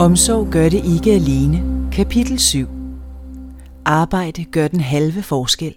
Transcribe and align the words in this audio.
Omsorg 0.00 0.52
gør 0.52 0.68
det 0.68 0.84
ikke 0.84 1.12
alene. 1.12 1.90
Kapitel 1.92 2.38
7. 2.38 2.68
Arbejde 3.84 4.44
gør 4.44 4.68
den 4.68 4.80
halve 4.80 5.22
forskel. 5.22 5.74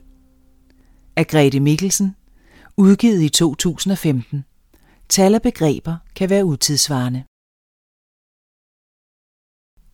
Af 1.16 1.28
Grete 1.28 1.60
Mikkelsen. 1.60 2.16
Udgivet 2.78 3.22
i 3.22 3.30
2015. 3.30 4.46
Tal 5.10 5.36
og 5.36 5.42
begreber 5.42 5.96
kan 6.16 6.30
være 6.30 6.46
utidsvarende. 6.46 7.24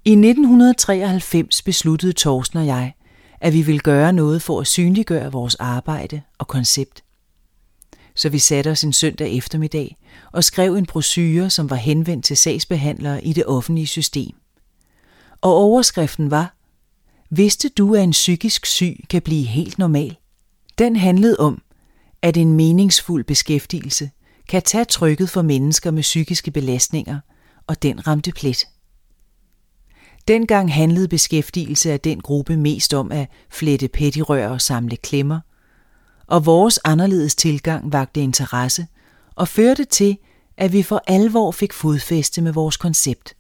I 0.05 0.11
1993 0.11 1.61
besluttede 1.61 2.13
Torsten 2.13 2.59
og 2.59 2.65
jeg, 2.65 2.93
at 3.41 3.53
vi 3.53 3.61
ville 3.61 3.79
gøre 3.79 4.13
noget 4.13 4.41
for 4.41 4.61
at 4.61 4.67
synliggøre 4.67 5.31
vores 5.31 5.55
arbejde 5.55 6.21
og 6.37 6.47
koncept. 6.47 7.03
Så 8.19 8.29
vi 8.29 8.39
satte 8.39 8.71
os 8.71 8.83
en 8.83 8.93
søndag 8.93 9.37
eftermiddag 9.37 9.97
og 10.31 10.43
skrev 10.43 10.75
en 10.75 10.85
brochure, 10.85 11.49
som 11.49 11.69
var 11.69 11.75
henvendt 11.75 12.25
til 12.25 12.37
sagsbehandlere 12.37 13.25
i 13.25 13.33
det 13.33 13.45
offentlige 13.45 13.87
system. 13.87 14.35
Og 15.41 15.53
overskriften 15.53 16.31
var, 16.31 16.55
Vidste 17.29 17.69
du, 17.69 17.95
at 17.95 18.03
en 18.03 18.11
psykisk 18.11 18.65
syg 18.65 19.03
kan 19.09 19.21
blive 19.21 19.45
helt 19.45 19.77
normal? 19.77 20.17
Den 20.77 20.95
handlede 20.95 21.37
om, 21.39 21.61
at 22.21 22.37
en 22.37 22.53
meningsfuld 22.53 23.23
beskæftigelse 23.23 24.09
kan 24.49 24.61
tage 24.61 24.85
trykket 24.85 25.29
for 25.29 25.41
mennesker 25.41 25.91
med 25.91 26.01
psykiske 26.01 26.51
belastninger, 26.51 27.19
og 27.67 27.83
den 27.83 28.07
ramte 28.07 28.31
plet. 28.31 28.65
Dengang 30.27 30.73
handlede 30.73 31.07
beskæftigelse 31.07 31.91
af 31.91 31.99
den 31.99 32.21
gruppe 32.21 32.57
mest 32.57 32.93
om 32.93 33.11
at 33.11 33.27
flette 33.49 33.87
pettirør 33.87 34.47
og 34.47 34.61
samle 34.61 34.97
klemmer, 34.97 35.39
og 36.29 36.45
vores 36.45 36.79
anderledes 36.83 37.35
tilgang 37.35 37.93
vagte 37.93 38.21
interesse 38.21 38.87
og 39.35 39.47
førte 39.47 39.85
til, 39.85 40.17
at 40.57 40.73
vi 40.73 40.83
for 40.83 41.03
alvor 41.07 41.51
fik 41.51 41.73
fodfæste 41.73 42.41
med 42.41 42.53
vores 42.53 42.77
koncept. 42.77 43.35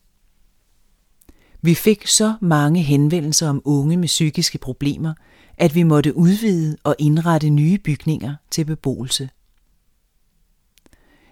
Vi 1.61 1.75
fik 1.75 2.07
så 2.07 2.33
mange 2.41 2.81
henvendelser 2.81 3.49
om 3.49 3.61
unge 3.65 3.97
med 3.97 4.07
psykiske 4.07 4.57
problemer, 4.57 5.13
at 5.57 5.75
vi 5.75 5.83
måtte 5.83 6.17
udvide 6.17 6.77
og 6.83 6.95
indrette 6.99 7.49
nye 7.49 7.77
bygninger 7.77 8.35
til 8.51 8.65
beboelse. 8.65 9.29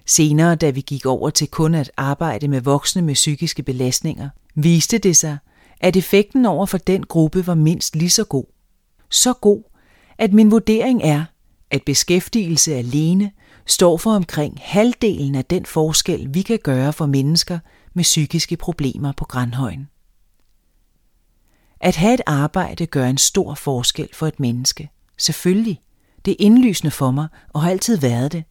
Senere, 0.05 0.55
da 0.55 0.69
vi 0.69 0.81
gik 0.81 1.05
over 1.05 1.29
til 1.29 1.47
kun 1.47 1.75
at 1.75 1.91
arbejde 1.97 2.47
med 2.47 2.61
voksne 2.61 3.01
med 3.01 3.13
psykiske 3.13 3.63
belastninger, 3.63 4.29
viste 4.55 4.97
det 4.97 5.17
sig, 5.17 5.37
at 5.79 5.95
effekten 5.95 6.45
over 6.45 6.65
for 6.65 6.77
den 6.77 7.03
gruppe 7.03 7.47
var 7.47 7.55
mindst 7.55 7.95
lige 7.95 8.09
så 8.09 8.23
god. 8.23 8.45
Så 9.09 9.33
god, 9.33 9.63
at 10.17 10.33
min 10.33 10.51
vurdering 10.51 11.01
er, 11.03 11.25
at 11.71 11.83
beskæftigelse 11.85 12.75
alene 12.75 13.31
står 13.65 13.97
for 13.97 14.11
omkring 14.11 14.57
halvdelen 14.61 15.35
af 15.35 15.45
den 15.45 15.65
forskel, 15.65 16.33
vi 16.33 16.41
kan 16.41 16.59
gøre 16.63 16.93
for 16.93 17.05
mennesker 17.05 17.59
med 17.93 18.03
psykiske 18.03 18.57
problemer 18.57 19.11
på 19.11 19.25
Grandhøjen. 19.25 19.87
At 21.79 21.95
have 21.95 22.13
et 22.13 22.21
arbejde 22.25 22.85
gør 22.85 23.05
en 23.07 23.17
stor 23.17 23.53
forskel 23.53 24.09
for 24.13 24.27
et 24.27 24.39
menneske. 24.39 24.89
Selvfølgelig. 25.17 25.81
Det 26.25 26.31
er 26.31 26.35
indlysende 26.39 26.91
for 26.91 27.11
mig 27.11 27.27
og 27.53 27.61
har 27.61 27.69
altid 27.69 27.97
været 27.97 28.31
det. 28.31 28.43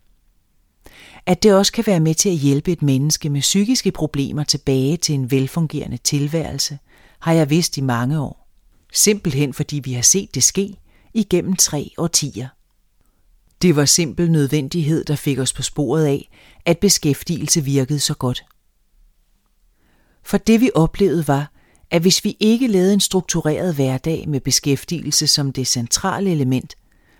At 1.27 1.43
det 1.43 1.55
også 1.55 1.73
kan 1.73 1.87
være 1.87 2.01
med 2.01 2.15
til 2.15 2.29
at 2.29 2.37
hjælpe 2.37 2.73
et 2.73 2.83
menneske 2.83 3.31
med 3.31 3.41
psykiske 3.41 3.93
problemer 3.93 4.45
tilbage 4.45 4.97
til 4.97 5.15
en 5.15 5.31
velfungerende 5.31 5.97
tilværelse, 5.97 6.79
har 7.21 7.33
jeg 7.33 7.51
vidst 7.51 7.77
i 7.77 7.81
mange 7.81 8.21
år. 8.21 8.49
Simpelthen 8.93 9.55
fordi 9.55 9.81
vi 9.85 9.93
har 9.93 10.03
set 10.03 10.35
det 10.35 10.43
ske 10.43 10.77
igennem 11.15 11.57
tre 11.57 11.91
årtier. 11.99 12.49
Det 13.63 13.77
var 13.77 13.85
simpel 13.85 14.31
nødvendighed, 14.31 15.05
der 15.05 15.17
fik 15.17 15.39
os 15.39 15.53
på 15.53 15.63
sporet 15.63 16.05
af, 16.05 16.31
at 16.65 16.79
beskæftigelse 16.79 17.65
virkede 17.65 18.01
så 18.01 18.15
godt. 18.15 18.45
For 20.23 20.39
det 20.39 20.61
vi 20.61 20.71
oplevede 20.75 21.29
var, 21.29 21.53
at 21.91 22.03
hvis 22.03 22.25
vi 22.25 22.37
ikke 22.41 22.67
lavede 22.67 22.95
en 22.95 23.01
struktureret 23.01 23.75
hverdag 23.75 24.29
med 24.29 24.41
beskæftigelse 24.41 25.27
som 25.27 25.53
det 25.53 25.67
centrale 25.67 26.31
element, 26.31 26.75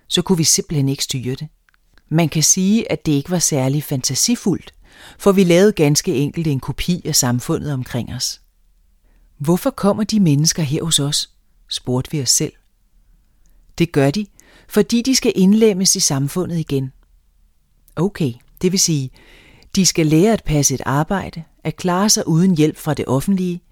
så 0.09 0.23
kunne 0.23 0.39
vi 0.39 0.45
simpelthen 0.45 0.89
ikke 0.89 1.05
styre 1.05 1.35
det. 1.35 1.49
Man 2.09 2.29
kan 2.29 2.43
sige, 2.43 2.93
at 2.93 3.07
det 3.07 3.13
ikke 3.13 3.31
var 3.31 3.39
særlig 3.39 3.85
fantasifuldt, 3.85 4.75
for 5.19 5.33
vi 5.33 5.45
lavede 5.45 5.73
ganske 5.73 6.15
enkelt 6.15 6.47
en 6.47 6.61
kopi 6.61 7.03
af 7.05 7.17
samfundet 7.17 7.73
omkring 7.73 8.15
os. 8.15 8.41
Hvorfor 9.39 9.71
kommer 9.71 10.05
de 10.05 10.21
mennesker 10.21 10.63
her 10.63 10.85
hos 10.85 10.99
os? 10.99 11.31
spurgte 11.69 12.11
vi 12.11 12.23
os 12.23 12.31
selv. 12.31 12.53
Det 13.79 13.93
gør 13.93 14.11
de, 14.11 14.27
fordi 14.69 15.03
de 15.03 15.15
skal 15.15 15.33
indlemmes 15.35 15.97
i 15.97 16.01
samfundet 16.01 16.59
igen. 16.59 16.93
Okay, 17.97 18.33
det 18.63 18.73
vil 18.73 18.81
sige, 18.81 19.11
de 19.77 19.87
skal 19.87 20.07
lære 20.07 20.33
at 20.33 20.45
passe 20.45 20.75
et 20.75 20.83
arbejde, 20.87 21.43
at 21.65 21.77
klare 21.77 22.11
sig 22.11 22.29
uden 22.29 22.57
hjælp 22.57 22.77
fra 22.77 22.95
det 22.95 23.05
offentlige, 23.09 23.63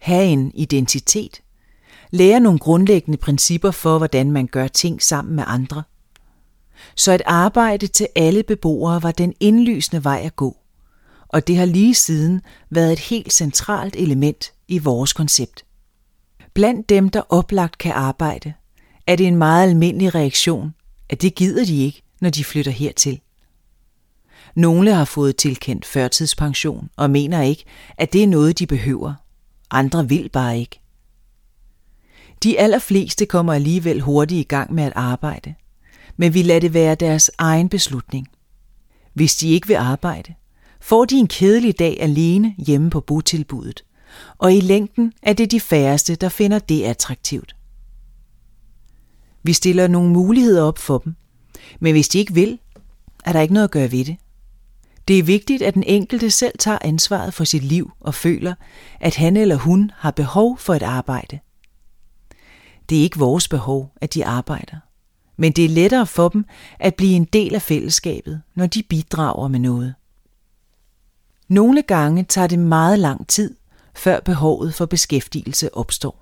have 0.00 0.24
en 0.24 0.52
identitet, 0.54 1.42
lære 2.10 2.40
nogle 2.40 2.58
grundlæggende 2.58 3.18
principper 3.18 3.70
for, 3.70 3.98
hvordan 3.98 4.32
man 4.32 4.46
gør 4.46 4.68
ting 4.68 5.02
sammen 5.02 5.36
med 5.36 5.44
andre. 5.46 5.82
Så 6.96 7.12
et 7.12 7.22
arbejde 7.26 7.86
til 7.86 8.08
alle 8.16 8.42
beboere 8.42 9.02
var 9.02 9.12
den 9.12 9.34
indlysende 9.40 10.04
vej 10.04 10.22
at 10.24 10.36
gå, 10.36 10.56
og 11.28 11.46
det 11.46 11.56
har 11.56 11.64
lige 11.64 11.94
siden 11.94 12.40
været 12.70 12.92
et 12.92 12.98
helt 12.98 13.32
centralt 13.32 13.96
element 13.96 14.52
i 14.68 14.78
vores 14.78 15.12
koncept. 15.12 15.64
Blandt 16.54 16.88
dem, 16.88 17.08
der 17.08 17.22
oplagt 17.28 17.78
kan 17.78 17.92
arbejde, 17.92 18.52
er 19.06 19.16
det 19.16 19.26
en 19.26 19.36
meget 19.36 19.68
almindelig 19.68 20.14
reaktion, 20.14 20.74
at 21.10 21.22
det 21.22 21.34
gider 21.34 21.64
de 21.64 21.84
ikke, 21.84 22.02
når 22.20 22.30
de 22.30 22.44
flytter 22.44 22.72
hertil. 22.72 23.20
Nogle 24.54 24.94
har 24.94 25.04
fået 25.04 25.36
tilkendt 25.36 25.84
førtidspension 25.84 26.88
og 26.96 27.10
mener 27.10 27.42
ikke, 27.42 27.64
at 27.98 28.12
det 28.12 28.22
er 28.22 28.26
noget, 28.26 28.58
de 28.58 28.66
behøver. 28.66 29.14
Andre 29.70 30.08
vil 30.08 30.28
bare 30.28 30.58
ikke. 30.58 30.80
De 32.42 32.58
allerfleste 32.58 33.26
kommer 33.26 33.52
alligevel 33.52 34.00
hurtigt 34.00 34.40
i 34.40 34.48
gang 34.48 34.74
med 34.74 34.84
at 34.84 34.92
arbejde, 34.94 35.54
men 36.16 36.34
vi 36.34 36.42
lader 36.42 36.60
det 36.60 36.74
være 36.74 36.94
deres 36.94 37.30
egen 37.38 37.68
beslutning. 37.68 38.28
Hvis 39.14 39.36
de 39.36 39.48
ikke 39.48 39.66
vil 39.66 39.74
arbejde, 39.74 40.34
får 40.80 41.04
de 41.04 41.14
en 41.14 41.28
kedelig 41.28 41.78
dag 41.78 41.96
alene 42.00 42.54
hjemme 42.58 42.90
på 42.90 43.00
botilbuddet, 43.00 43.84
og 44.38 44.54
i 44.54 44.60
længden 44.60 45.12
er 45.22 45.32
det 45.32 45.50
de 45.50 45.60
færreste, 45.60 46.14
der 46.14 46.28
finder 46.28 46.58
det 46.58 46.84
attraktivt. 46.84 47.56
Vi 49.42 49.52
stiller 49.52 49.88
nogle 49.88 50.10
muligheder 50.10 50.62
op 50.62 50.78
for 50.78 50.98
dem, 50.98 51.14
men 51.80 51.92
hvis 51.92 52.08
de 52.08 52.18
ikke 52.18 52.34
vil, 52.34 52.58
er 53.24 53.32
der 53.32 53.40
ikke 53.40 53.54
noget 53.54 53.64
at 53.64 53.70
gøre 53.70 53.92
ved 53.92 54.04
det. 54.04 54.16
Det 55.08 55.18
er 55.18 55.22
vigtigt, 55.22 55.62
at 55.62 55.74
den 55.74 55.82
enkelte 55.82 56.30
selv 56.30 56.58
tager 56.58 56.78
ansvaret 56.80 57.34
for 57.34 57.44
sit 57.44 57.62
liv 57.62 57.90
og 58.00 58.14
føler, 58.14 58.54
at 59.00 59.16
han 59.16 59.36
eller 59.36 59.56
hun 59.56 59.90
har 59.96 60.10
behov 60.10 60.58
for 60.58 60.74
et 60.74 60.82
arbejde. 60.82 61.38
Det 62.88 62.98
er 62.98 63.02
ikke 63.02 63.18
vores 63.18 63.48
behov, 63.48 63.92
at 64.00 64.14
de 64.14 64.26
arbejder, 64.26 64.76
men 65.36 65.52
det 65.52 65.64
er 65.64 65.68
lettere 65.68 66.06
for 66.06 66.28
dem 66.28 66.44
at 66.78 66.94
blive 66.94 67.12
en 67.12 67.24
del 67.24 67.54
af 67.54 67.62
fællesskabet, 67.62 68.42
når 68.54 68.66
de 68.66 68.82
bidrager 68.82 69.48
med 69.48 69.60
noget. 69.60 69.94
Nogle 71.48 71.82
gange 71.82 72.24
tager 72.24 72.46
det 72.46 72.58
meget 72.58 72.98
lang 72.98 73.28
tid, 73.28 73.54
før 73.94 74.20
behovet 74.20 74.74
for 74.74 74.86
beskæftigelse 74.86 75.74
opstår. 75.74 76.21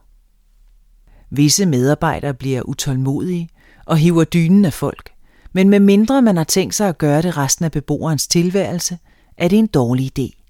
Visse 1.30 1.66
medarbejdere 1.66 2.34
bliver 2.34 2.62
utålmodige 2.62 3.48
og 3.86 3.96
hiver 3.96 4.24
dynen 4.24 4.64
af 4.64 4.72
folk, 4.72 5.10
men 5.52 5.68
med 5.68 5.80
mindre 5.80 6.22
man 6.22 6.36
har 6.36 6.44
tænkt 6.44 6.74
sig 6.74 6.88
at 6.88 6.98
gøre 6.98 7.22
det 7.22 7.36
resten 7.36 7.64
af 7.64 7.72
beboerens 7.72 8.26
tilværelse, 8.26 8.98
er 9.38 9.48
det 9.48 9.58
en 9.58 9.66
dårlig 9.66 10.19
idé. 10.19 10.40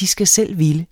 De 0.00 0.06
skal 0.06 0.26
selv 0.26 0.58
ville. 0.58 0.86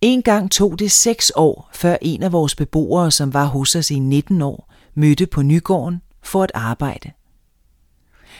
En 0.00 0.22
gang 0.22 0.50
tog 0.50 0.78
det 0.78 0.90
seks 0.90 1.32
år, 1.36 1.70
før 1.74 1.96
en 2.02 2.22
af 2.22 2.32
vores 2.32 2.54
beboere, 2.54 3.10
som 3.10 3.34
var 3.34 3.44
hos 3.44 3.76
os 3.76 3.90
i 3.90 3.98
19 3.98 4.42
år, 4.42 4.72
mødte 4.94 5.26
på 5.26 5.42
Nygården 5.42 6.00
for 6.22 6.42
at 6.42 6.50
arbejde. 6.54 7.10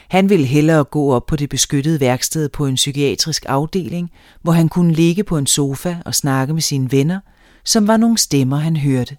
Han 0.09 0.29
ville 0.29 0.47
hellere 0.47 0.85
gå 0.85 1.13
op 1.13 1.27
på 1.27 1.37
det 1.37 1.49
beskyttede 1.49 2.01
værksted 2.01 2.49
på 2.49 2.67
en 2.67 2.75
psykiatrisk 2.75 3.45
afdeling, 3.49 4.11
hvor 4.43 4.53
han 4.53 4.69
kunne 4.69 4.93
ligge 4.93 5.25
på 5.25 5.39
en 5.39 5.47
sofa 5.47 5.97
og 6.05 6.15
snakke 6.15 6.55
med 6.55 6.63
sine 6.63 6.93
venner, 6.93 7.21
som 7.65 7.87
var 7.87 7.97
nogle 7.97 8.19
stemmer, 8.19 8.57
han 8.57 8.77
hørte. 8.77 9.17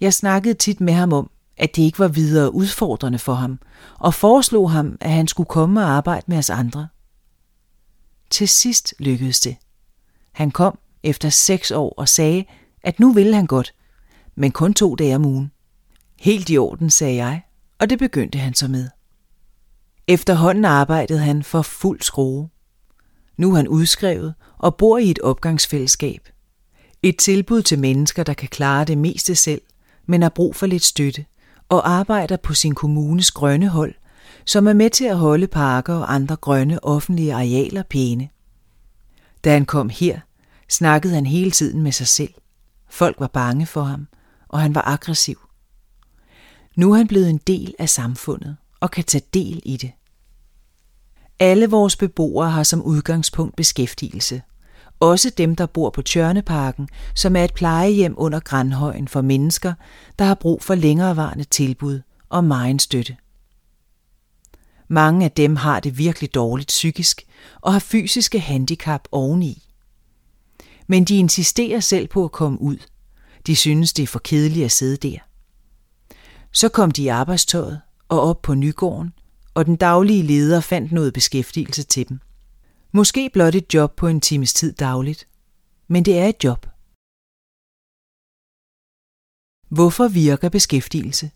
Jeg 0.00 0.14
snakkede 0.14 0.54
tit 0.54 0.80
med 0.80 0.92
ham 0.92 1.12
om, 1.12 1.30
at 1.56 1.76
det 1.76 1.82
ikke 1.82 1.98
var 1.98 2.08
videre 2.08 2.54
udfordrende 2.54 3.18
for 3.18 3.34
ham, 3.34 3.58
og 3.98 4.14
foreslog 4.14 4.70
ham, 4.70 4.96
at 5.00 5.10
han 5.10 5.28
skulle 5.28 5.48
komme 5.48 5.80
og 5.80 5.90
arbejde 5.90 6.24
med 6.26 6.38
os 6.38 6.50
andre. 6.50 6.88
Til 8.30 8.48
sidst 8.48 8.94
lykkedes 8.98 9.40
det. 9.40 9.56
Han 10.32 10.50
kom 10.50 10.78
efter 11.02 11.28
seks 11.28 11.70
år 11.70 11.94
og 11.96 12.08
sagde, 12.08 12.44
at 12.82 13.00
nu 13.00 13.12
ville 13.12 13.34
han 13.34 13.46
godt, 13.46 13.74
men 14.34 14.52
kun 14.52 14.74
to 14.74 14.94
dage 14.94 15.16
om 15.16 15.24
ugen. 15.24 15.50
Helt 16.18 16.50
i 16.50 16.58
orden, 16.58 16.90
sagde 16.90 17.16
jeg, 17.16 17.42
og 17.78 17.90
det 17.90 17.98
begyndte 17.98 18.38
han 18.38 18.54
så 18.54 18.68
med. 18.68 18.88
Efterhånden 20.08 20.64
arbejdede 20.64 21.18
han 21.18 21.42
for 21.42 21.62
fuld 21.62 22.00
skrue. 22.00 22.48
Nu 23.36 23.50
er 23.52 23.56
han 23.56 23.68
udskrevet 23.68 24.34
og 24.58 24.76
bor 24.76 24.98
i 24.98 25.10
et 25.10 25.18
opgangsfællesskab. 25.18 26.28
Et 27.02 27.16
tilbud 27.16 27.62
til 27.62 27.78
mennesker, 27.78 28.22
der 28.22 28.34
kan 28.34 28.48
klare 28.48 28.84
det 28.84 28.98
meste 28.98 29.34
selv, 29.34 29.60
men 30.06 30.22
har 30.22 30.28
brug 30.28 30.56
for 30.56 30.66
lidt 30.66 30.84
støtte, 30.84 31.24
og 31.68 31.90
arbejder 31.90 32.36
på 32.36 32.54
sin 32.54 32.74
kommunes 32.74 33.30
grønne 33.30 33.68
hold, 33.68 33.94
som 34.44 34.66
er 34.66 34.72
med 34.72 34.90
til 34.90 35.04
at 35.04 35.16
holde 35.16 35.46
parker 35.46 35.94
og 35.94 36.14
andre 36.14 36.36
grønne 36.36 36.84
offentlige 36.84 37.34
arealer 37.34 37.82
pæne. 37.82 38.28
Da 39.44 39.52
han 39.52 39.64
kom 39.64 39.88
her, 39.88 40.20
snakkede 40.68 41.14
han 41.14 41.26
hele 41.26 41.50
tiden 41.50 41.82
med 41.82 41.92
sig 41.92 42.06
selv. 42.06 42.34
Folk 42.88 43.20
var 43.20 43.26
bange 43.26 43.66
for 43.66 43.82
ham, 43.82 44.08
og 44.48 44.60
han 44.60 44.74
var 44.74 44.88
aggressiv. 44.88 45.40
Nu 46.76 46.92
er 46.92 46.96
han 46.96 47.08
blevet 47.08 47.30
en 47.30 47.40
del 47.46 47.74
af 47.78 47.88
samfundet 47.88 48.56
og 48.80 48.90
kan 48.90 49.04
tage 49.04 49.24
del 49.34 49.62
i 49.64 49.76
det. 49.76 49.92
Alle 51.40 51.70
vores 51.70 51.96
beboere 51.96 52.50
har 52.50 52.62
som 52.62 52.82
udgangspunkt 52.82 53.56
beskæftigelse. 53.56 54.42
Også 55.00 55.30
dem, 55.30 55.56
der 55.56 55.66
bor 55.66 55.90
på 55.90 56.02
Tjørneparken, 56.02 56.88
som 57.14 57.36
er 57.36 57.44
et 57.44 57.54
plejehjem 57.54 58.14
under 58.16 58.40
Grandhøjen 58.40 59.08
for 59.08 59.20
mennesker, 59.20 59.74
der 60.18 60.24
har 60.24 60.34
brug 60.34 60.62
for 60.62 60.74
længerevarende 60.74 61.44
tilbud 61.44 62.00
og 62.28 62.44
meget 62.44 62.82
støtte. 62.82 63.16
Mange 64.88 65.24
af 65.24 65.30
dem 65.30 65.56
har 65.56 65.80
det 65.80 65.98
virkelig 65.98 66.34
dårligt 66.34 66.68
psykisk 66.68 67.26
og 67.60 67.72
har 67.72 67.80
fysiske 67.80 68.40
handicap 68.40 69.08
oveni. 69.12 69.62
Men 70.86 71.04
de 71.04 71.18
insisterer 71.18 71.80
selv 71.80 72.08
på 72.08 72.24
at 72.24 72.32
komme 72.32 72.60
ud. 72.60 72.78
De 73.46 73.56
synes, 73.56 73.92
det 73.92 74.02
er 74.02 74.06
for 74.06 74.18
kedeligt 74.18 74.64
at 74.64 74.72
sidde 74.72 75.08
der. 75.08 75.18
Så 76.52 76.68
kom 76.68 76.90
de 76.90 77.02
i 77.02 77.08
arbejdstøjet 77.08 77.80
og 78.08 78.20
op 78.20 78.42
på 78.42 78.54
Nygården, 78.54 79.12
og 79.56 79.66
den 79.66 79.76
daglige 79.76 80.22
leder 80.22 80.60
fandt 80.60 80.92
noget 80.92 81.12
beskæftigelse 81.12 81.82
til 81.82 82.08
dem. 82.08 82.20
Måske 82.92 83.30
blot 83.32 83.54
et 83.54 83.74
job 83.74 83.96
på 83.96 84.06
en 84.06 84.20
times 84.20 84.54
tid 84.54 84.72
dagligt. 84.72 85.28
Men 85.88 86.04
det 86.04 86.18
er 86.18 86.26
et 86.26 86.44
job. 86.44 86.66
Hvorfor 89.68 90.08
virker 90.08 90.48
beskæftigelse? 90.48 91.30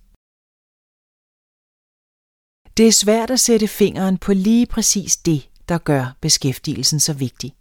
Det 2.76 2.88
er 2.88 2.92
svært 2.92 3.30
at 3.30 3.40
sætte 3.40 3.68
fingeren 3.68 4.18
på 4.18 4.32
lige 4.32 4.66
præcis 4.66 5.16
det, 5.16 5.50
der 5.68 5.78
gør 5.78 6.16
beskæftigelsen 6.20 7.00
så 7.00 7.12
vigtig. 7.12 7.54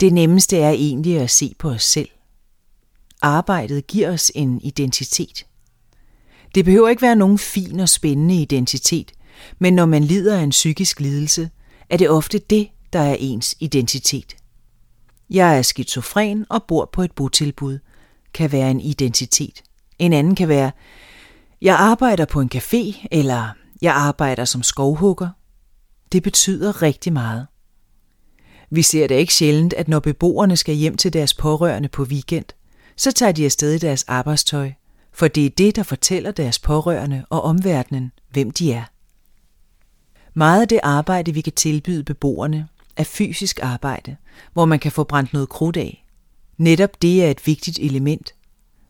Det 0.00 0.12
nemmeste 0.12 0.58
er 0.58 0.70
egentlig 0.70 1.20
at 1.20 1.30
se 1.30 1.54
på 1.58 1.70
os 1.70 1.84
selv. 1.84 2.08
Arbejdet 3.22 3.86
giver 3.86 4.12
os 4.12 4.32
en 4.34 4.60
identitet. 4.60 5.46
Det 6.54 6.64
behøver 6.64 6.88
ikke 6.88 7.02
være 7.02 7.16
nogen 7.16 7.38
fin 7.38 7.80
og 7.80 7.88
spændende 7.88 8.42
identitet, 8.42 9.12
men 9.58 9.74
når 9.74 9.86
man 9.86 10.04
lider 10.04 10.38
af 10.38 10.42
en 10.42 10.50
psykisk 10.50 11.00
lidelse, 11.00 11.50
er 11.90 11.96
det 11.96 12.10
ofte 12.10 12.38
det, 12.38 12.68
der 12.92 13.00
er 13.00 13.16
ens 13.18 13.56
identitet. 13.60 14.36
Jeg 15.30 15.58
er 15.58 15.62
skizofren 15.62 16.46
og 16.50 16.62
bor 16.68 16.90
på 16.92 17.02
et 17.02 17.12
botilbud, 17.12 17.78
kan 18.34 18.52
være 18.52 18.70
en 18.70 18.80
identitet. 18.80 19.62
En 19.98 20.12
anden 20.12 20.34
kan 20.34 20.48
være, 20.48 20.70
jeg 21.60 21.76
arbejder 21.76 22.24
på 22.24 22.40
en 22.40 22.50
café, 22.54 23.06
eller 23.10 23.48
jeg 23.82 23.94
arbejder 23.94 24.44
som 24.44 24.62
skovhugger. 24.62 25.28
Det 26.12 26.22
betyder 26.22 26.82
rigtig 26.82 27.12
meget. 27.12 27.46
Vi 28.70 28.82
ser 28.82 29.06
det 29.06 29.14
ikke 29.14 29.34
sjældent, 29.34 29.72
at 29.72 29.88
når 29.88 30.00
beboerne 30.00 30.56
skal 30.56 30.74
hjem 30.74 30.96
til 30.96 31.12
deres 31.12 31.34
pårørende 31.34 31.88
på 31.88 32.02
weekend, 32.02 32.44
så 32.96 33.12
tager 33.12 33.32
de 33.32 33.44
afsted 33.44 33.72
i 33.72 33.78
deres 33.78 34.04
arbejdstøj, 34.08 34.72
for 35.12 35.28
det 35.28 35.46
er 35.46 35.50
det, 35.50 35.76
der 35.76 35.82
fortæller 35.82 36.30
deres 36.30 36.58
pårørende 36.58 37.24
og 37.30 37.42
omverdenen, 37.42 38.12
hvem 38.30 38.50
de 38.50 38.72
er. 38.72 38.84
Meget 40.36 40.60
af 40.60 40.68
det 40.68 40.80
arbejde, 40.82 41.34
vi 41.34 41.40
kan 41.40 41.52
tilbyde 41.52 42.04
beboerne, 42.04 42.68
er 42.96 43.04
fysisk 43.04 43.60
arbejde, 43.62 44.16
hvor 44.52 44.64
man 44.64 44.78
kan 44.78 44.92
få 44.92 45.04
brændt 45.04 45.32
noget 45.32 45.48
krudt 45.48 45.76
af. 45.76 46.06
Netop 46.56 47.02
det 47.02 47.24
er 47.24 47.30
et 47.30 47.46
vigtigt 47.46 47.78
element, 47.78 48.34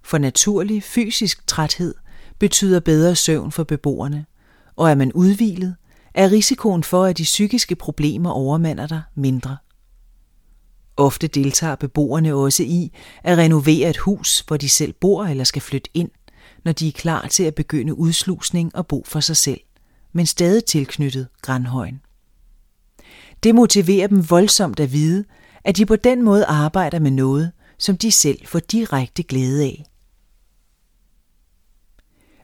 for 0.02 0.18
naturlig 0.18 0.82
fysisk 0.82 1.46
træthed 1.46 1.94
betyder 2.38 2.80
bedre 2.80 3.16
søvn 3.16 3.52
for 3.52 3.64
beboerne, 3.64 4.26
og 4.76 4.90
er 4.90 4.94
man 4.94 5.12
udvilet, 5.12 5.76
er 6.14 6.30
risikoen 6.30 6.82
for, 6.82 7.04
at 7.04 7.18
de 7.18 7.22
psykiske 7.22 7.76
problemer 7.76 8.30
overmander 8.30 8.86
dig 8.86 9.02
mindre. 9.14 9.56
Ofte 10.96 11.26
deltager 11.26 11.74
beboerne 11.74 12.34
også 12.34 12.62
i 12.62 12.92
at 13.22 13.38
renovere 13.38 13.90
et 13.90 13.96
hus, 13.96 14.40
hvor 14.40 14.56
de 14.56 14.68
selv 14.68 14.92
bor 14.92 15.24
eller 15.24 15.44
skal 15.44 15.62
flytte 15.62 15.90
ind, 15.94 16.10
når 16.64 16.72
de 16.72 16.88
er 16.88 16.92
klar 16.92 17.26
til 17.26 17.42
at 17.42 17.54
begynde 17.54 17.98
udslusning 17.98 18.76
og 18.76 18.86
bo 18.86 19.04
for 19.06 19.20
sig 19.20 19.36
selv, 19.36 19.60
men 20.14 20.26
stadig 20.26 20.64
tilknyttet 20.64 21.28
Grandhøjen. 21.42 22.00
Det 23.42 23.54
motiverer 23.54 24.06
dem 24.06 24.30
voldsomt 24.30 24.80
at 24.80 24.92
vide, 24.92 25.24
at 25.64 25.76
de 25.76 25.86
på 25.86 25.96
den 25.96 26.22
måde 26.22 26.44
arbejder 26.44 26.98
med 26.98 27.10
noget, 27.10 27.52
som 27.78 27.96
de 27.96 28.10
selv 28.10 28.46
får 28.46 28.58
direkte 28.58 29.22
glæde 29.22 29.62
af. 29.62 29.84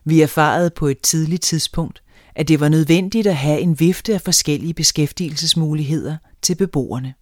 Vi 0.05 0.21
erfarede 0.21 0.69
på 0.69 0.87
et 0.87 1.01
tidligt 1.01 1.41
tidspunkt, 1.41 2.03
at 2.35 2.47
det 2.47 2.59
var 2.59 2.69
nødvendigt 2.69 3.27
at 3.27 3.35
have 3.35 3.59
en 3.59 3.79
vifte 3.79 4.13
af 4.13 4.21
forskellige 4.21 4.73
beskæftigelsesmuligheder 4.73 6.17
til 6.41 6.55
beboerne. 6.55 7.13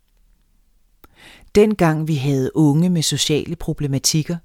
Dengang 1.55 2.07
vi 2.07 2.15
havde 2.15 2.55
unge 2.55 2.89
med 2.89 3.01
sociale 3.01 3.55
problematikker, 3.55 4.37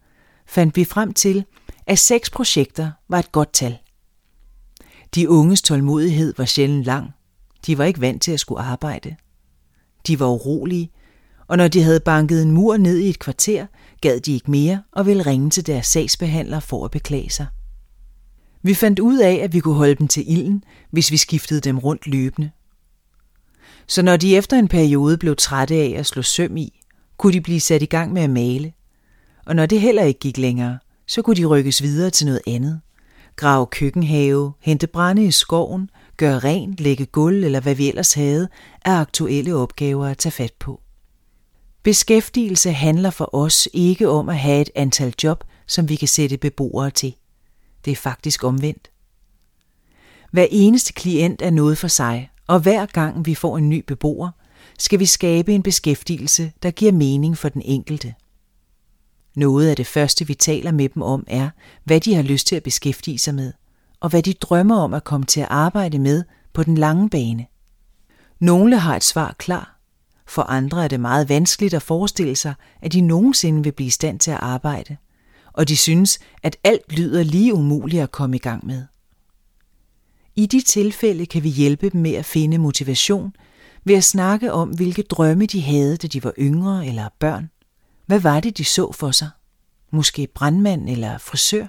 fandt 0.46 0.76
vi 0.76 0.84
frem 0.84 1.12
til, 1.12 1.44
at 1.86 1.98
seks 1.98 2.30
projekter 2.30 2.90
var 3.08 3.18
et 3.18 3.32
godt 3.32 3.52
tal. 3.52 3.78
De 5.14 5.30
unges 5.30 5.62
tålmodighed 5.62 6.34
var 6.36 6.44
sjældent 6.44 6.84
lang. 6.84 7.10
De 7.66 7.78
var 7.78 7.84
ikke 7.84 8.00
vant 8.00 8.22
til 8.22 8.32
at 8.32 8.40
skulle 8.40 8.60
arbejde. 8.60 9.16
De 10.06 10.20
var 10.20 10.26
urolige, 10.26 10.90
og 11.46 11.56
når 11.56 11.68
de 11.68 11.82
havde 11.82 12.00
banket 12.00 12.42
en 12.42 12.50
mur 12.50 12.76
ned 12.76 12.98
i 12.98 13.08
et 13.08 13.18
kvarter, 13.18 13.66
gad 14.00 14.20
de 14.20 14.32
ikke 14.32 14.50
mere 14.50 14.82
og 14.92 15.06
ville 15.06 15.26
ringe 15.26 15.50
til 15.50 15.66
deres 15.66 15.86
sagsbehandler 15.86 16.60
for 16.60 16.84
at 16.84 16.90
beklage 16.90 17.30
sig. 17.30 17.46
Vi 18.62 18.74
fandt 18.74 18.98
ud 18.98 19.18
af, 19.18 19.34
at 19.34 19.52
vi 19.52 19.60
kunne 19.60 19.74
holde 19.74 19.94
dem 19.94 20.08
til 20.08 20.32
ilden, 20.32 20.64
hvis 20.90 21.10
vi 21.10 21.16
skiftede 21.16 21.60
dem 21.60 21.78
rundt 21.78 22.06
løbende. 22.06 22.50
Så 23.86 24.02
når 24.02 24.16
de 24.16 24.36
efter 24.36 24.58
en 24.58 24.68
periode 24.68 25.18
blev 25.18 25.36
trætte 25.36 25.74
af 25.74 25.94
at 25.96 26.06
slå 26.06 26.22
søm 26.22 26.56
i, 26.56 26.80
kunne 27.16 27.32
de 27.32 27.40
blive 27.40 27.60
sat 27.60 27.82
i 27.82 27.86
gang 27.86 28.12
med 28.12 28.22
at 28.22 28.30
male. 28.30 28.72
Og 29.46 29.56
når 29.56 29.66
det 29.66 29.80
heller 29.80 30.02
ikke 30.02 30.20
gik 30.20 30.38
længere, 30.38 30.78
så 31.06 31.22
kunne 31.22 31.36
de 31.36 31.44
rykkes 31.44 31.82
videre 31.82 32.10
til 32.10 32.26
noget 32.26 32.40
andet. 32.46 32.80
Grave 33.36 33.66
køkkenhave, 33.66 34.52
hente 34.60 34.86
brænde 34.86 35.24
i 35.24 35.30
skoven, 35.30 35.90
gøre 36.16 36.38
rent, 36.38 36.80
lægge 36.80 37.06
gulv 37.06 37.44
eller 37.44 37.60
hvad 37.60 37.74
vi 37.74 37.88
ellers 37.88 38.12
havde, 38.12 38.48
er 38.84 39.00
aktuelle 39.00 39.54
opgaver 39.54 40.06
at 40.06 40.18
tage 40.18 40.32
fat 40.32 40.52
på. 40.58 40.80
Beskæftigelse 41.82 42.72
handler 42.72 43.10
for 43.10 43.34
os 43.34 43.68
ikke 43.72 44.08
om 44.08 44.28
at 44.28 44.38
have 44.38 44.60
et 44.60 44.70
antal 44.74 45.14
job, 45.24 45.44
som 45.66 45.88
vi 45.88 45.96
kan 45.96 46.08
sætte 46.08 46.36
beboere 46.36 46.90
til. 46.90 47.14
Det 47.84 47.90
er 47.90 47.96
faktisk 47.96 48.44
omvendt. 48.44 48.90
Hver 50.30 50.46
eneste 50.50 50.92
klient 50.92 51.42
er 51.42 51.50
noget 51.50 51.78
for 51.78 51.88
sig, 51.88 52.30
og 52.46 52.60
hver 52.60 52.86
gang 52.86 53.26
vi 53.26 53.34
får 53.34 53.58
en 53.58 53.68
ny 53.68 53.84
beboer, 53.86 54.30
skal 54.78 54.98
vi 54.98 55.06
skabe 55.06 55.54
en 55.54 55.62
beskæftigelse, 55.62 56.52
der 56.62 56.70
giver 56.70 56.92
mening 56.92 57.38
for 57.38 57.48
den 57.48 57.62
enkelte. 57.64 58.14
Noget 59.36 59.68
af 59.68 59.76
det 59.76 59.86
første, 59.86 60.26
vi 60.26 60.34
taler 60.34 60.72
med 60.72 60.88
dem 60.88 61.02
om, 61.02 61.24
er, 61.26 61.50
hvad 61.84 62.00
de 62.00 62.14
har 62.14 62.22
lyst 62.22 62.46
til 62.46 62.56
at 62.56 62.62
beskæftige 62.62 63.18
sig 63.18 63.34
med, 63.34 63.52
og 64.00 64.10
hvad 64.10 64.22
de 64.22 64.32
drømmer 64.32 64.76
om 64.76 64.94
at 64.94 65.04
komme 65.04 65.26
til 65.26 65.40
at 65.40 65.46
arbejde 65.50 65.98
med 65.98 66.24
på 66.52 66.62
den 66.62 66.78
lange 66.78 67.10
bane. 67.10 67.46
Nogle 68.40 68.78
har 68.78 68.96
et 68.96 69.04
svar 69.04 69.34
klar, 69.38 69.78
for 70.26 70.42
andre 70.42 70.84
er 70.84 70.88
det 70.88 71.00
meget 71.00 71.28
vanskeligt 71.28 71.74
at 71.74 71.82
forestille 71.82 72.36
sig, 72.36 72.54
at 72.82 72.92
de 72.92 73.00
nogensinde 73.00 73.62
vil 73.62 73.72
blive 73.72 73.86
i 73.86 73.90
stand 73.90 74.18
til 74.18 74.30
at 74.30 74.40
arbejde, 74.40 74.96
og 75.52 75.68
de 75.68 75.76
synes, 75.76 76.18
at 76.42 76.56
alt 76.64 76.92
lyder 76.92 77.22
lige 77.22 77.54
umuligt 77.54 78.02
at 78.02 78.12
komme 78.12 78.36
i 78.36 78.38
gang 78.38 78.66
med. 78.66 78.84
I 80.36 80.46
de 80.46 80.60
tilfælde 80.60 81.26
kan 81.26 81.42
vi 81.42 81.48
hjælpe 81.48 81.90
dem 81.90 82.00
med 82.00 82.12
at 82.12 82.24
finde 82.24 82.58
motivation 82.58 83.32
ved 83.84 83.94
at 83.94 84.04
snakke 84.04 84.52
om, 84.52 84.68
hvilke 84.68 85.02
drømme 85.02 85.46
de 85.46 85.62
havde, 85.62 85.96
da 85.96 86.06
de 86.06 86.24
var 86.24 86.32
yngre 86.38 86.86
eller 86.86 87.08
børn. 87.18 87.50
Hvad 88.06 88.20
var 88.20 88.40
det, 88.40 88.58
de 88.58 88.64
så 88.64 88.92
for 88.92 89.10
sig? 89.10 89.28
Måske 89.90 90.28
brandmand 90.34 90.88
eller 90.88 91.18
frisør? 91.18 91.66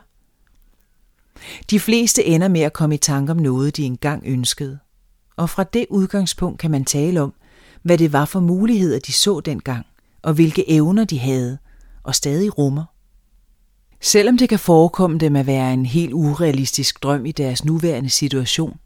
De 1.69 1.79
fleste 1.79 2.25
ender 2.25 2.47
med 2.47 2.61
at 2.61 2.73
komme 2.73 2.95
i 2.95 2.97
tanke 2.97 3.31
om 3.31 3.37
noget, 3.37 3.77
de 3.77 3.83
engang 3.83 4.23
ønskede. 4.25 4.79
Og 5.37 5.49
fra 5.49 5.63
det 5.63 5.85
udgangspunkt 5.89 6.59
kan 6.59 6.71
man 6.71 6.85
tale 6.85 7.21
om, 7.21 7.33
hvad 7.81 7.97
det 7.97 8.13
var 8.13 8.25
for 8.25 8.39
muligheder, 8.39 8.99
de 8.99 9.11
så 9.13 9.39
dengang, 9.39 9.85
og 10.21 10.33
hvilke 10.33 10.69
evner 10.69 11.05
de 11.05 11.19
havde, 11.19 11.57
og 12.03 12.15
stadig 12.15 12.57
rummer. 12.57 12.83
Selvom 14.01 14.37
det 14.37 14.49
kan 14.49 14.59
forekomme 14.59 15.17
dem 15.17 15.35
at 15.35 15.47
være 15.47 15.73
en 15.73 15.85
helt 15.85 16.13
urealistisk 16.13 17.03
drøm 17.03 17.25
i 17.25 17.31
deres 17.31 17.65
nuværende 17.65 18.09
situation, 18.09 18.77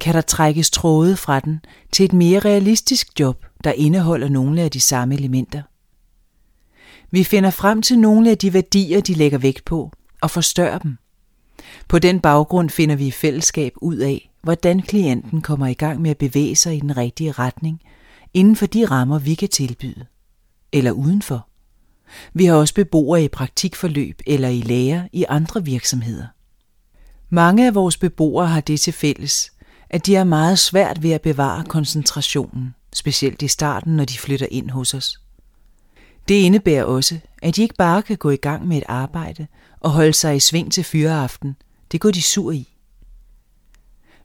kan 0.00 0.14
der 0.14 0.20
trækkes 0.20 0.70
tråde 0.70 1.16
fra 1.16 1.40
den 1.40 1.60
til 1.92 2.04
et 2.04 2.12
mere 2.12 2.38
realistisk 2.38 3.20
job, 3.20 3.46
der 3.64 3.72
indeholder 3.72 4.28
nogle 4.28 4.62
af 4.62 4.70
de 4.70 4.80
samme 4.80 5.14
elementer. 5.14 5.62
Vi 7.14 7.24
finder 7.24 7.50
frem 7.50 7.82
til 7.82 7.98
nogle 7.98 8.30
af 8.30 8.38
de 8.38 8.52
værdier, 8.52 9.00
de 9.00 9.14
lægger 9.14 9.38
vægt 9.38 9.64
på, 9.64 9.92
og 10.20 10.30
forstørrer 10.30 10.78
dem. 10.78 10.96
På 11.88 11.98
den 11.98 12.20
baggrund 12.20 12.70
finder 12.70 12.96
vi 12.96 13.06
i 13.06 13.10
fællesskab 13.10 13.72
ud 13.76 13.96
af, 13.96 14.30
hvordan 14.42 14.82
klienten 14.82 15.40
kommer 15.42 15.66
i 15.66 15.74
gang 15.74 16.00
med 16.00 16.10
at 16.10 16.18
bevæge 16.18 16.56
sig 16.56 16.76
i 16.76 16.80
den 16.80 16.96
rigtige 16.96 17.32
retning, 17.32 17.80
inden 18.34 18.56
for 18.56 18.66
de 18.66 18.84
rammer, 18.84 19.18
vi 19.18 19.34
kan 19.34 19.48
tilbyde. 19.48 20.06
Eller 20.72 20.90
udenfor. 20.90 21.48
Vi 22.34 22.44
har 22.44 22.54
også 22.54 22.74
beboere 22.74 23.24
i 23.24 23.28
praktikforløb 23.28 24.20
eller 24.26 24.48
i 24.48 24.60
lære 24.60 25.08
i 25.12 25.24
andre 25.28 25.64
virksomheder. 25.64 26.26
Mange 27.30 27.66
af 27.66 27.74
vores 27.74 27.96
beboere 27.96 28.46
har 28.46 28.60
det 28.60 28.80
til 28.80 28.92
fælles, 28.92 29.52
at 29.90 30.06
de 30.06 30.14
har 30.14 30.24
meget 30.24 30.58
svært 30.58 31.02
ved 31.02 31.10
at 31.10 31.22
bevare 31.22 31.64
koncentrationen. 31.64 32.74
specielt 32.94 33.42
i 33.42 33.48
starten, 33.48 33.96
når 33.96 34.04
de 34.04 34.18
flytter 34.18 34.46
ind 34.50 34.70
hos 34.70 34.94
os. 34.94 35.21
Det 36.28 36.34
indebærer 36.34 36.84
også, 36.84 37.18
at 37.42 37.56
de 37.56 37.62
ikke 37.62 37.74
bare 37.78 38.02
kan 38.02 38.16
gå 38.16 38.30
i 38.30 38.36
gang 38.36 38.68
med 38.68 38.76
et 38.76 38.84
arbejde 38.88 39.46
og 39.80 39.90
holde 39.90 40.12
sig 40.12 40.36
i 40.36 40.40
sving 40.40 40.72
til 40.72 40.84
fyreaften. 40.84 41.56
Det 41.92 42.00
går 42.00 42.10
de 42.10 42.22
sur 42.22 42.50
i. 42.50 42.68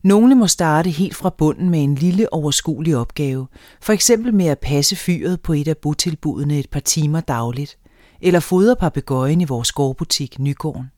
Nogle 0.03 0.35
må 0.35 0.47
starte 0.47 0.89
helt 0.89 1.15
fra 1.15 1.29
bunden 1.29 1.69
med 1.69 1.83
en 1.83 1.95
lille 1.95 2.33
overskuelig 2.33 2.97
opgave, 2.97 3.47
for 3.81 3.93
eksempel 3.93 4.33
med 4.33 4.45
at 4.45 4.59
passe 4.59 4.95
fyret 4.95 5.41
på 5.41 5.53
et 5.53 5.67
af 5.67 5.77
botilbudene 5.77 6.59
et 6.59 6.69
par 6.69 6.79
timer 6.79 7.19
dagligt, 7.21 7.77
eller 8.21 8.39
fodre 8.39 8.75
papegøjen 8.75 9.41
i 9.41 9.45
vores 9.45 9.71
gårdbutik 9.71 10.39
Nygården. 10.39 10.91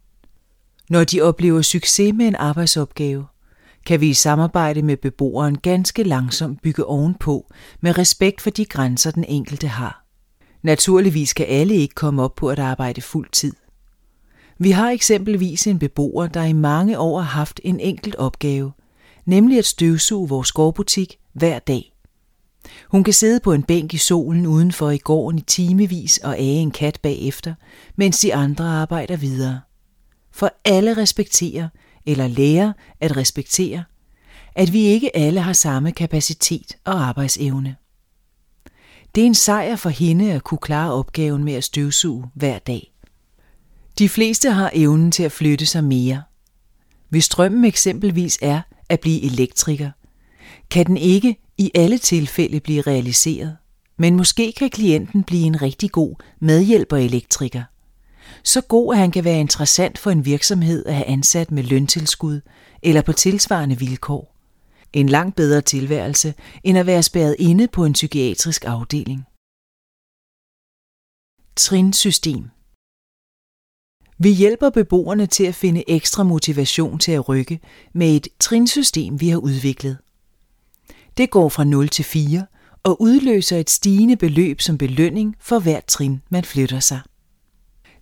Når 0.90 1.04
de 1.04 1.22
oplever 1.22 1.62
succes 1.62 2.14
med 2.14 2.28
en 2.28 2.36
arbejdsopgave, 2.36 3.26
kan 3.86 4.02
vi 4.02 4.10
i 4.10 4.14
samarbejde 4.14 4.82
med 4.82 4.98
beboeren 4.98 5.58
ganske 5.58 6.04
langsomt 6.04 6.62
bygge 6.62 6.86
ovenpå 6.86 7.52
med 7.82 7.98
respekt 7.98 8.42
for 8.42 8.50
de 8.50 8.66
grænser, 8.66 9.12
den 9.12 9.24
enkelte 9.28 9.68
har. 9.68 10.09
Naturligvis 10.62 11.34
kan 11.34 11.46
alle 11.50 11.76
ikke 11.76 11.96
komme 11.96 12.24
op 12.24 12.36
på 12.36 12.50
at 12.50 12.60
arbejde 12.60 13.02
fuld 13.02 13.30
tid. 13.32 13.54
Vi 14.58 14.72
har 14.72 14.90
eksempelvis 14.90 15.68
en 15.68 15.80
beboer, 15.80 16.28
der 16.28 16.44
i 16.44 16.54
mange 16.54 17.00
år 17.00 17.20
har 17.20 17.30
haft 17.38 17.60
en 17.64 17.80
enkelt 17.80 18.16
opgave, 18.16 18.72
nemlig 19.26 19.58
at 19.58 19.66
støvsuge 19.66 20.30
vores 20.30 20.52
gårdbutik 20.52 21.18
hver 21.34 21.60
dag. 21.60 21.94
Hun 22.88 23.04
kan 23.04 23.14
sidde 23.14 23.40
på 23.40 23.54
en 23.54 23.64
bænk 23.64 23.94
i 23.94 23.98
solen 23.98 24.46
udenfor 24.46 24.90
i 24.90 24.98
gården 24.98 25.40
i 25.40 25.42
timevis 25.42 26.18
og 26.18 26.36
æge 26.40 26.60
en 26.60 26.72
kat 26.72 27.00
bagefter, 27.04 27.54
mens 27.96 28.20
de 28.20 28.36
andre 28.36 28.66
arbejder 28.66 29.18
videre. 29.18 29.60
For 30.32 30.52
alle 30.66 30.98
respekterer, 30.98 31.70
eller 32.06 32.28
lærer 32.28 32.74
at 33.00 33.18
respektere, 33.18 33.84
at 34.56 34.74
vi 34.74 34.80
ikke 34.80 35.18
alle 35.18 35.42
har 35.42 35.54
samme 35.54 35.92
kapacitet 35.92 36.78
og 36.86 37.08
arbejdsevne. 37.08 37.76
Det 39.16 39.22
er 39.22 39.26
en 39.26 39.36
sejr 39.36 39.76
for 39.76 39.90
hende 39.90 40.32
at 40.32 40.44
kunne 40.44 40.58
klare 40.58 40.94
opgaven 40.94 41.44
med 41.44 41.54
at 41.54 41.64
støvsuge 41.64 42.26
hver 42.34 42.60
dag. 42.60 42.94
De 44.00 44.10
fleste 44.10 44.52
har 44.52 44.72
evnen 44.74 45.12
til 45.12 45.24
at 45.24 45.32
flytte 45.32 45.66
sig 45.66 45.84
mere. 45.84 46.24
Hvis 47.10 47.30
drømmen 47.30 47.66
eksempelvis 47.66 48.40
er 48.42 48.62
at 48.90 49.00
blive 49.00 49.22
elektriker, 49.22 49.92
kan 50.70 50.86
den 50.86 50.98
ikke 50.98 51.38
i 51.58 51.72
alle 51.76 51.98
tilfælde 51.98 52.60
blive 52.60 52.82
realiseret, 52.82 53.58
men 53.98 54.16
måske 54.16 54.54
kan 54.58 54.70
klienten 54.70 55.24
blive 55.24 55.44
en 55.44 55.62
rigtig 55.62 55.92
god 55.92 56.16
medhjælper 56.40 56.98
elektriker. 56.98 57.64
Så 58.44 58.62
god, 58.62 58.94
at 58.94 59.00
han 59.00 59.12
kan 59.12 59.24
være 59.24 59.40
interessant 59.40 59.98
for 59.98 60.12
en 60.12 60.26
virksomhed 60.26 60.86
at 60.86 60.96
have 60.96 61.06
ansat 61.06 61.52
med 61.52 61.64
løntilskud 61.64 62.42
eller 62.84 63.02
på 63.02 63.14
tilsvarende 63.14 63.80
vilkår. 63.80 64.39
En 64.94 65.10
langt 65.10 65.36
bedre 65.36 65.62
tilværelse, 65.62 66.34
end 66.64 66.78
at 66.78 66.86
være 66.86 67.04
spærret 67.04 67.36
inde 67.40 67.68
på 67.68 67.86
en 67.86 67.94
psykiatrisk 67.94 68.66
afdeling. 68.66 69.26
Trinsystem 71.56 72.50
Vi 74.18 74.30
hjælper 74.30 74.70
beboerne 74.70 75.26
til 75.26 75.44
at 75.44 75.56
finde 75.56 75.90
ekstra 75.90 76.24
motivation 76.24 77.00
til 77.00 77.12
at 77.12 77.30
rykke 77.30 77.60
med 77.94 78.16
et 78.16 78.28
trinsystem, 78.40 79.22
vi 79.22 79.30
har 79.30 79.38
udviklet. 79.38 79.98
Det 81.18 81.30
går 81.30 81.50
fra 81.50 81.64
0 81.64 81.90
til 81.90 82.06
4 82.06 82.46
og 82.84 83.02
udløser 83.02 83.58
et 83.58 83.70
stigende 83.70 84.18
beløb 84.18 84.62
som 84.62 84.78
belønning 84.78 85.36
for 85.40 85.60
hvert 85.60 85.86
trin, 85.86 86.22
man 86.30 86.44
flytter 86.44 86.80
sig. 86.80 87.02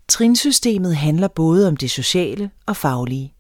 Trinsystemet 0.08 0.96
handler 0.96 1.28
både 1.28 1.68
om 1.68 1.78
det 1.78 1.92
sociale 1.92 2.52
og 2.66 2.78
faglige. 2.78 3.34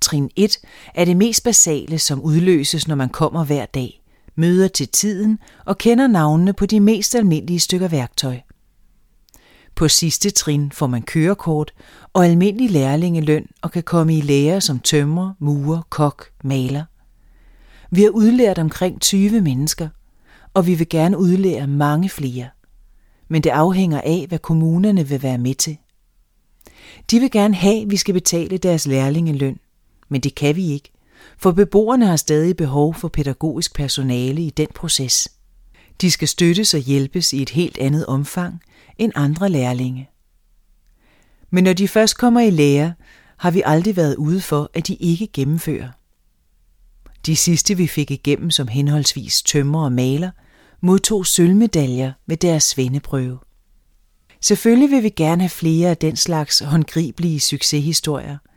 Trin 0.00 0.30
1 0.36 0.58
er 0.94 1.04
det 1.04 1.16
mest 1.16 1.44
basale, 1.44 1.98
som 1.98 2.20
udløses, 2.20 2.88
når 2.88 2.94
man 2.94 3.08
kommer 3.08 3.44
hver 3.44 3.66
dag, 3.66 4.02
møder 4.36 4.68
til 4.68 4.88
tiden 4.88 5.38
og 5.66 5.78
kender 5.78 6.06
navnene 6.06 6.52
på 6.52 6.66
de 6.66 6.80
mest 6.80 7.14
almindelige 7.14 7.60
stykker 7.60 7.88
værktøj. 7.88 8.38
På 9.74 9.88
sidste 9.88 10.30
trin 10.30 10.72
får 10.72 10.86
man 10.86 11.02
kørekort 11.02 11.72
og 12.12 12.26
almindelig 12.26 12.70
lærlingeløn 12.70 13.46
og 13.62 13.70
kan 13.72 13.82
komme 13.82 14.18
i 14.18 14.20
lære 14.20 14.60
som 14.60 14.80
tømrer, 14.80 15.32
murer, 15.38 15.82
kok, 15.90 16.30
maler. 16.44 16.84
Vi 17.90 18.02
har 18.02 18.10
udlært 18.10 18.58
omkring 18.58 19.00
20 19.00 19.40
mennesker, 19.40 19.88
og 20.54 20.66
vi 20.66 20.74
vil 20.74 20.88
gerne 20.88 21.18
udlære 21.18 21.66
mange 21.66 22.08
flere. 22.08 22.48
Men 23.28 23.42
det 23.42 23.50
afhænger 23.50 24.00
af, 24.00 24.24
hvad 24.28 24.38
kommunerne 24.38 25.08
vil 25.08 25.22
være 25.22 25.38
med 25.38 25.54
til. 25.54 25.76
De 27.10 27.20
vil 27.20 27.30
gerne 27.30 27.54
have, 27.54 27.82
at 27.82 27.90
vi 27.90 27.96
skal 27.96 28.14
betale 28.14 28.58
deres 28.58 28.86
lærlingeløn, 28.86 29.58
men 30.10 30.20
det 30.20 30.34
kan 30.34 30.56
vi 30.56 30.66
ikke, 30.66 30.92
for 31.38 31.52
beboerne 31.52 32.06
har 32.06 32.16
stadig 32.16 32.56
behov 32.56 32.94
for 32.94 33.08
pædagogisk 33.08 33.74
personale 33.74 34.42
i 34.42 34.50
den 34.50 34.68
proces. 34.74 35.28
De 36.00 36.10
skal 36.10 36.28
støttes 36.28 36.74
og 36.74 36.80
hjælpes 36.80 37.32
i 37.32 37.42
et 37.42 37.50
helt 37.50 37.78
andet 37.78 38.06
omfang 38.06 38.60
end 38.98 39.12
andre 39.14 39.48
lærlinge. 39.48 40.08
Men 41.50 41.64
når 41.64 41.72
de 41.72 41.88
først 41.88 42.18
kommer 42.18 42.40
i 42.40 42.50
lære, 42.50 42.94
har 43.36 43.50
vi 43.50 43.62
aldrig 43.64 43.96
været 43.96 44.16
ude 44.16 44.40
for, 44.40 44.70
at 44.74 44.86
de 44.88 44.94
ikke 44.94 45.26
gennemfører. 45.26 45.88
De 47.26 47.36
sidste 47.36 47.76
vi 47.76 47.86
fik 47.86 48.10
igennem 48.10 48.50
som 48.50 48.68
henholdsvis 48.68 49.42
tømmer 49.42 49.84
og 49.84 49.92
maler, 49.92 50.30
modtog 50.80 51.26
sølvmedaljer 51.26 52.12
med 52.26 52.36
deres 52.36 52.62
svendeprøve. 52.62 53.38
Selvfølgelig 54.40 54.90
vil 54.90 55.02
vi 55.02 55.08
gerne 55.08 55.42
have 55.42 55.50
flere 55.50 55.90
af 55.90 55.96
den 55.96 56.16
slags 56.16 56.58
håndgribelige 56.58 57.40
succeshistorier– 57.40 58.38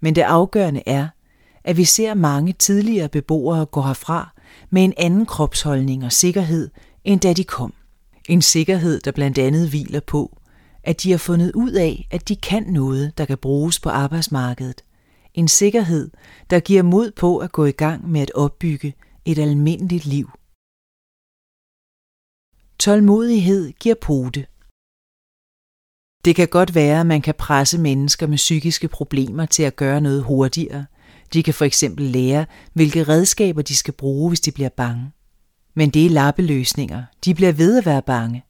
men 0.00 0.14
det 0.14 0.22
afgørende 0.22 0.82
er, 0.86 1.08
at 1.64 1.76
vi 1.76 1.84
ser 1.84 2.14
mange 2.14 2.52
tidligere 2.52 3.08
beboere 3.08 3.66
gå 3.66 3.82
herfra 3.82 4.34
med 4.70 4.84
en 4.84 4.94
anden 4.96 5.26
kropsholdning 5.26 6.04
og 6.04 6.12
sikkerhed, 6.12 6.70
end 7.04 7.20
da 7.20 7.32
de 7.32 7.44
kom. 7.44 7.74
En 8.28 8.42
sikkerhed, 8.42 9.00
der 9.00 9.12
blandt 9.12 9.38
andet 9.38 9.68
hviler 9.68 10.00
på, 10.00 10.38
at 10.82 11.02
de 11.02 11.10
har 11.10 11.18
fundet 11.18 11.52
ud 11.54 11.72
af, 11.72 12.08
at 12.10 12.28
de 12.28 12.36
kan 12.36 12.62
noget, 12.62 13.18
der 13.18 13.24
kan 13.24 13.38
bruges 13.38 13.80
på 13.80 13.88
arbejdsmarkedet. 13.88 14.84
En 15.34 15.48
sikkerhed, 15.48 16.10
der 16.50 16.60
giver 16.60 16.82
mod 16.82 17.10
på 17.10 17.38
at 17.38 17.52
gå 17.52 17.64
i 17.64 17.72
gang 17.72 18.10
med 18.10 18.20
at 18.20 18.30
opbygge 18.34 18.94
et 19.24 19.38
almindeligt 19.38 20.06
liv. 20.06 20.30
Tålmodighed 22.78 23.72
giver 23.72 23.94
pote. 24.00 24.46
Det 26.26 26.36
kan 26.36 26.48
godt 26.48 26.74
være, 26.74 27.00
at 27.00 27.06
man 27.06 27.22
kan 27.22 27.34
presse 27.38 27.78
mennesker 27.78 28.26
med 28.26 28.36
psykiske 28.36 28.88
problemer 28.88 29.46
til 29.46 29.62
at 29.62 29.76
gøre 29.76 30.00
noget 30.00 30.22
hurtigere. 30.22 30.86
De 31.32 31.42
kan 31.42 31.54
for 31.54 31.64
eksempel 31.64 32.04
lære, 32.04 32.46
hvilke 32.72 33.02
redskaber 33.02 33.62
de 33.62 33.76
skal 33.76 33.94
bruge, 33.94 34.30
hvis 34.30 34.40
de 34.40 34.52
bliver 34.52 34.68
bange. 34.68 35.12
Men 35.74 35.90
det 35.90 36.06
er 36.06 36.10
lappeløsninger. 36.10 37.02
De 37.24 37.34
bliver 37.34 37.52
ved 37.52 37.78
at 37.78 37.86
være 37.86 38.02
bange. 38.02 38.44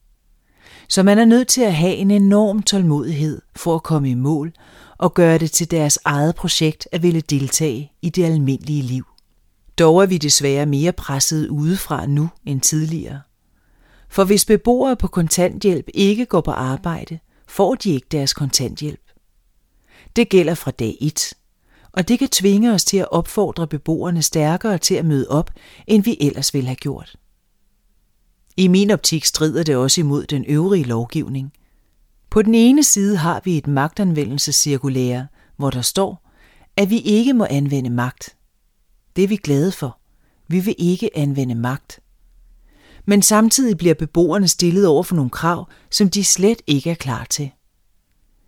Så 0.88 1.02
man 1.02 1.18
er 1.18 1.24
nødt 1.24 1.48
til 1.48 1.60
at 1.60 1.74
have 1.74 1.94
en 1.94 2.10
enorm 2.10 2.62
tålmodighed 2.62 3.42
for 3.56 3.74
at 3.74 3.82
komme 3.82 4.10
i 4.10 4.14
mål 4.14 4.52
og 4.98 5.14
gøre 5.14 5.38
det 5.38 5.50
til 5.50 5.70
deres 5.70 5.98
eget 6.04 6.34
projekt 6.34 6.88
at 6.92 7.02
ville 7.02 7.20
deltage 7.20 7.92
i 8.02 8.10
det 8.10 8.24
almindelige 8.24 8.82
liv. 8.82 9.04
Dog 9.78 10.02
er 10.02 10.06
vi 10.06 10.18
desværre 10.18 10.66
mere 10.66 10.92
presset 10.92 11.48
udefra 11.48 12.06
nu 12.06 12.28
end 12.44 12.60
tidligere. 12.60 13.20
For 14.08 14.24
hvis 14.24 14.44
beboere 14.44 14.96
på 14.96 15.08
kontanthjælp 15.08 15.86
ikke 15.94 16.26
går 16.26 16.40
på 16.40 16.50
arbejde, 16.50 17.18
får 17.48 17.74
de 17.74 17.90
ikke 17.90 18.06
deres 18.10 18.34
kontanthjælp. 18.34 19.10
Det 20.16 20.28
gælder 20.28 20.54
fra 20.54 20.70
dag 20.70 20.96
1, 21.00 21.34
og 21.92 22.08
det 22.08 22.18
kan 22.18 22.28
tvinge 22.28 22.72
os 22.72 22.84
til 22.84 22.96
at 22.96 23.10
opfordre 23.10 23.66
beboerne 23.66 24.22
stærkere 24.22 24.78
til 24.78 24.94
at 24.94 25.04
møde 25.04 25.26
op, 25.28 25.50
end 25.86 26.04
vi 26.04 26.16
ellers 26.20 26.54
ville 26.54 26.66
have 26.66 26.76
gjort. 26.76 27.16
I 28.56 28.68
min 28.68 28.90
optik 28.90 29.24
strider 29.24 29.62
det 29.62 29.76
også 29.76 30.00
imod 30.00 30.26
den 30.26 30.44
øvrige 30.48 30.84
lovgivning. 30.84 31.52
På 32.30 32.42
den 32.42 32.54
ene 32.54 32.82
side 32.82 33.16
har 33.16 33.40
vi 33.44 33.58
et 33.58 33.66
magtanvendelsescirkulære, 33.66 35.26
hvor 35.56 35.70
der 35.70 35.82
står, 35.82 36.30
at 36.76 36.90
vi 36.90 36.98
ikke 36.98 37.32
må 37.32 37.46
anvende 37.50 37.90
magt. 37.90 38.36
Det 39.16 39.24
er 39.24 39.28
vi 39.28 39.36
glade 39.36 39.72
for. 39.72 39.98
Vi 40.48 40.60
vil 40.60 40.74
ikke 40.78 41.10
anvende 41.16 41.54
magt 41.54 42.00
men 43.06 43.22
samtidig 43.22 43.78
bliver 43.78 43.94
beboerne 43.94 44.48
stillet 44.48 44.86
over 44.86 45.02
for 45.02 45.14
nogle 45.14 45.30
krav, 45.30 45.68
som 45.90 46.10
de 46.10 46.24
slet 46.24 46.62
ikke 46.66 46.90
er 46.90 46.94
klar 46.94 47.26
til. 47.30 47.50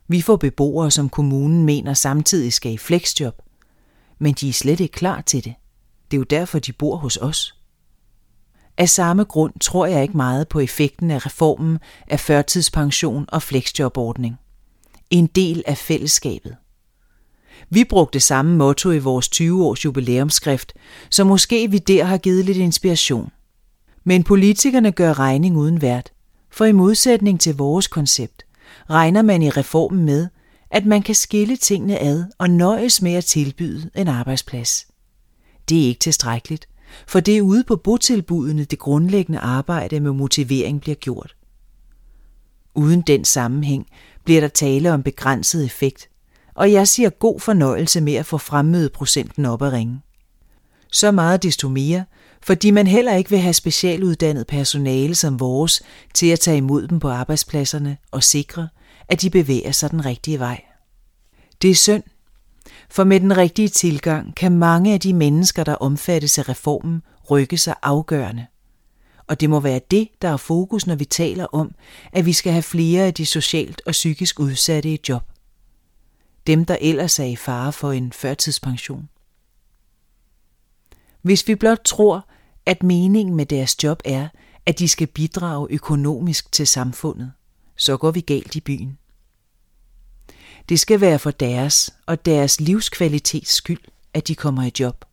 Vi 0.08 0.22
får 0.22 0.36
beboere, 0.36 0.90
som 0.90 1.08
kommunen 1.08 1.64
mener 1.64 1.94
samtidig 1.94 2.52
skal 2.52 2.72
i 2.72 2.78
fleksjob, 2.78 3.42
men 4.18 4.34
de 4.34 4.48
er 4.48 4.52
slet 4.52 4.80
ikke 4.80 4.92
klar 4.92 5.20
til 5.20 5.44
det. 5.44 5.54
Det 6.10 6.16
er 6.16 6.18
jo 6.18 6.24
derfor, 6.24 6.58
de 6.58 6.72
bor 6.72 6.96
hos 6.96 7.16
os. 7.16 7.54
Af 8.76 8.88
samme 8.88 9.24
grund 9.24 9.52
tror 9.60 9.86
jeg 9.86 10.02
ikke 10.02 10.16
meget 10.16 10.48
på 10.48 10.60
effekten 10.60 11.10
af 11.10 11.26
reformen 11.26 11.78
af 12.06 12.20
førtidspension 12.20 13.24
og 13.28 13.42
fleksjobordning. 13.42 14.36
En 15.10 15.26
del 15.26 15.62
af 15.66 15.78
fællesskabet. 15.78 16.56
Vi 17.70 17.84
brugte 17.84 18.20
samme 18.20 18.56
motto 18.56 18.90
i 18.90 18.98
vores 18.98 19.28
20-års 19.34 19.84
jubilæumsskrift, 19.84 20.72
så 21.10 21.24
måske 21.24 21.70
vi 21.70 21.78
der 21.78 22.04
har 22.04 22.18
givet 22.18 22.44
lidt 22.44 22.58
inspiration. 22.58 23.30
Men 24.04 24.24
politikerne 24.24 24.92
gør 24.92 25.18
regning 25.18 25.56
uden 25.56 25.82
vært, 25.82 26.12
for 26.50 26.64
i 26.64 26.72
modsætning 26.72 27.40
til 27.40 27.56
vores 27.56 27.86
koncept, 27.86 28.42
regner 28.90 29.22
man 29.22 29.42
i 29.42 29.50
reformen 29.50 30.04
med, 30.04 30.28
at 30.70 30.86
man 30.86 31.02
kan 31.02 31.14
skille 31.14 31.56
tingene 31.56 31.98
ad 31.98 32.24
og 32.38 32.50
nøjes 32.50 33.02
med 33.02 33.12
at 33.12 33.24
tilbyde 33.24 33.90
en 33.94 34.08
arbejdsplads. 34.08 34.86
Det 35.68 35.82
er 35.82 35.86
ikke 35.86 36.00
tilstrækkeligt, 36.00 36.68
For 37.06 37.20
det 37.20 37.36
er 37.36 37.42
ude 37.42 37.64
på 37.64 37.76
botilbudene, 37.76 38.64
det 38.64 38.78
grundlæggende 38.78 39.38
arbejde 39.38 40.00
med 40.00 40.12
motivering 40.12 40.80
bliver 40.80 40.94
gjort. 40.94 41.36
Uden 42.74 43.00
den 43.00 43.24
sammenhæng 43.24 43.86
bliver 44.24 44.40
der 44.40 44.48
tale 44.48 44.92
om 44.92 45.02
begrænset 45.02 45.64
effekt, 45.64 46.08
og 46.54 46.72
jeg 46.72 46.88
siger 46.88 47.10
god 47.10 47.40
fornøjelse 47.40 48.00
med 48.00 48.14
at 48.14 48.26
få 48.26 48.38
fremmødeprocenten 48.38 49.44
op 49.44 49.62
at 49.62 49.72
ringe. 49.72 50.00
Så 50.92 51.10
meget 51.10 51.42
desto 51.42 51.68
mere, 51.68 52.04
fordi 52.42 52.70
man 52.70 52.86
heller 52.86 53.14
ikke 53.14 53.30
vil 53.30 53.38
have 53.38 53.52
specialuddannet 53.52 54.46
personale 54.46 55.14
som 55.14 55.40
vores 55.40 55.82
til 56.14 56.26
at 56.26 56.40
tage 56.40 56.56
imod 56.56 56.88
dem 56.88 57.00
på 57.00 57.08
arbejdspladserne 57.08 57.96
og 58.10 58.22
sikre, 58.22 58.68
at 59.08 59.22
de 59.22 59.30
bevæger 59.30 59.72
sig 59.72 59.90
den 59.90 60.04
rigtige 60.04 60.38
vej. 60.38 60.62
Det 61.62 61.70
er 61.70 61.74
synd, 61.74 62.02
for 62.90 63.04
med 63.04 63.20
den 63.20 63.36
rigtige 63.36 63.68
tilgang 63.68 64.34
kan 64.34 64.52
mange 64.52 64.94
af 64.94 65.00
de 65.00 65.14
mennesker, 65.14 65.64
der 65.64 65.74
omfattes 65.74 66.38
af 66.38 66.48
reformen, 66.48 67.02
rykke 67.30 67.58
sig 67.58 67.74
afgørende. 67.82 68.46
Og 69.26 69.40
det 69.40 69.50
må 69.50 69.60
være 69.60 69.80
det, 69.90 70.08
der 70.22 70.28
er 70.28 70.36
fokus, 70.36 70.86
når 70.86 70.94
vi 70.94 71.04
taler 71.04 71.46
om, 71.46 71.74
at 72.12 72.26
vi 72.26 72.32
skal 72.32 72.52
have 72.52 72.62
flere 72.62 73.06
af 73.06 73.14
de 73.14 73.26
socialt 73.26 73.82
og 73.86 73.92
psykisk 73.92 74.40
udsatte 74.40 74.92
i 74.92 75.00
job. 75.08 75.22
Dem, 76.46 76.64
der 76.64 76.76
ellers 76.80 77.18
er 77.18 77.24
i 77.24 77.36
fare 77.36 77.72
for 77.72 77.92
en 77.92 78.12
førtidspension. 78.12 79.08
Hvis 81.28 81.48
vi 81.48 81.54
blot 81.54 81.80
tror, 81.84 82.28
at 82.66 82.82
meningen 82.82 83.36
med 83.36 83.46
deres 83.46 83.84
job 83.84 84.02
er, 84.04 84.28
at 84.66 84.78
de 84.78 84.88
skal 84.88 85.06
bidrage 85.06 85.66
økonomisk 85.70 86.52
til 86.52 86.66
samfundet, 86.66 87.32
så 87.76 87.96
går 87.96 88.10
vi 88.10 88.20
galt 88.20 88.56
i 88.56 88.60
byen. 88.60 88.98
Det 90.68 90.80
skal 90.80 91.00
være 91.00 91.18
for 91.18 91.30
deres 91.30 91.94
og 92.06 92.24
deres 92.24 92.60
livskvalitets 92.60 93.50
skyld, 93.50 93.80
at 94.14 94.28
de 94.28 94.34
kommer 94.34 94.62
i 94.62 94.72
job. 94.80 95.04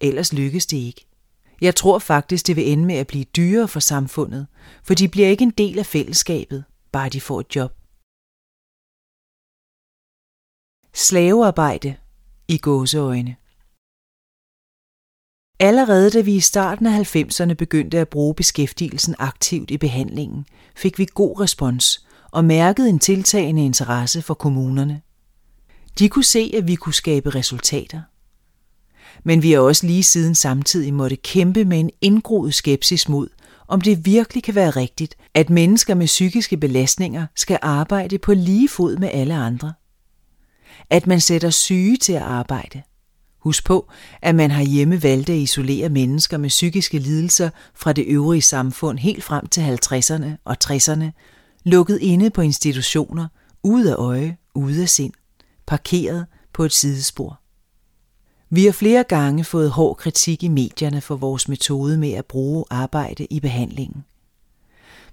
Ellers 0.00 0.32
lykkes 0.32 0.66
det 0.66 0.76
ikke. 0.76 1.06
Jeg 1.60 1.76
tror 1.76 1.98
faktisk, 1.98 2.46
det 2.46 2.56
vil 2.56 2.72
ende 2.72 2.84
med 2.84 2.94
at 2.94 3.06
blive 3.06 3.24
dyrere 3.24 3.68
for 3.68 3.80
samfundet, 3.80 4.46
for 4.82 4.94
de 4.94 5.08
bliver 5.08 5.28
ikke 5.28 5.42
en 5.44 5.54
del 5.58 5.78
af 5.78 5.86
fællesskabet, 5.86 6.64
bare 6.92 7.08
de 7.08 7.20
får 7.20 7.40
et 7.40 7.56
job. 7.56 7.72
Slavearbejde 10.94 11.96
i 12.48 12.58
gåseøjne 12.58 13.36
Allerede 15.60 16.10
da 16.10 16.20
vi 16.20 16.34
i 16.34 16.40
starten 16.40 16.86
af 16.86 17.16
90'erne 17.16 17.52
begyndte 17.52 17.98
at 17.98 18.08
bruge 18.08 18.34
beskæftigelsen 18.34 19.14
aktivt 19.18 19.70
i 19.70 19.78
behandlingen, 19.78 20.46
fik 20.76 20.98
vi 20.98 21.06
god 21.14 21.40
respons 21.40 22.06
og 22.30 22.44
mærkede 22.44 22.88
en 22.88 22.98
tiltagende 22.98 23.64
interesse 23.64 24.22
for 24.22 24.34
kommunerne. 24.34 25.00
De 25.98 26.08
kunne 26.08 26.24
se, 26.24 26.52
at 26.56 26.66
vi 26.66 26.74
kunne 26.74 26.94
skabe 26.94 27.34
resultater. 27.34 28.00
Men 29.24 29.42
vi 29.42 29.52
har 29.52 29.60
også 29.60 29.86
lige 29.86 30.02
siden 30.02 30.34
samtidig 30.34 30.94
måtte 30.94 31.16
kæmpe 31.16 31.64
med 31.64 31.80
en 31.80 31.90
indgroet 32.00 32.54
skepsis 32.54 33.08
mod, 33.08 33.28
om 33.68 33.80
det 33.80 34.06
virkelig 34.06 34.42
kan 34.42 34.54
være 34.54 34.70
rigtigt, 34.70 35.14
at 35.34 35.50
mennesker 35.50 35.94
med 35.94 36.06
psykiske 36.06 36.56
belastninger 36.56 37.26
skal 37.36 37.58
arbejde 37.62 38.18
på 38.18 38.34
lige 38.34 38.68
fod 38.68 38.96
med 38.96 39.10
alle 39.12 39.34
andre. 39.34 39.72
At 40.90 41.06
man 41.06 41.20
sætter 41.20 41.50
syge 41.50 41.96
til 41.96 42.12
at 42.12 42.22
arbejde. 42.22 42.82
Husk 43.38 43.64
på, 43.64 43.88
at 44.22 44.34
man 44.34 44.50
har 44.50 44.62
hjemme 44.62 45.02
valgt 45.02 45.30
at 45.30 45.36
isolere 45.36 45.88
mennesker 45.88 46.36
med 46.36 46.48
psykiske 46.48 46.98
lidelser 46.98 47.50
fra 47.74 47.92
det 47.92 48.04
øvrige 48.08 48.42
samfund 48.42 48.98
helt 48.98 49.24
frem 49.24 49.46
til 49.46 49.60
50'erne 49.60 50.26
og 50.44 50.56
60'erne, 50.64 51.04
lukket 51.64 51.98
inde 52.00 52.30
på 52.30 52.40
institutioner, 52.40 53.28
ude 53.62 53.92
af 53.92 53.96
øje, 53.96 54.36
ude 54.54 54.82
af 54.82 54.88
sind, 54.88 55.12
parkeret 55.66 56.26
på 56.52 56.64
et 56.64 56.72
sidespor. 56.72 57.40
Vi 58.50 58.64
har 58.64 58.72
flere 58.72 59.04
gange 59.04 59.44
fået 59.44 59.70
hård 59.70 59.96
kritik 59.96 60.42
i 60.42 60.48
medierne 60.48 61.00
for 61.00 61.16
vores 61.16 61.48
metode 61.48 61.98
med 61.98 62.12
at 62.12 62.26
bruge 62.26 62.64
arbejde 62.70 63.26
i 63.30 63.40
behandlingen. 63.40 64.04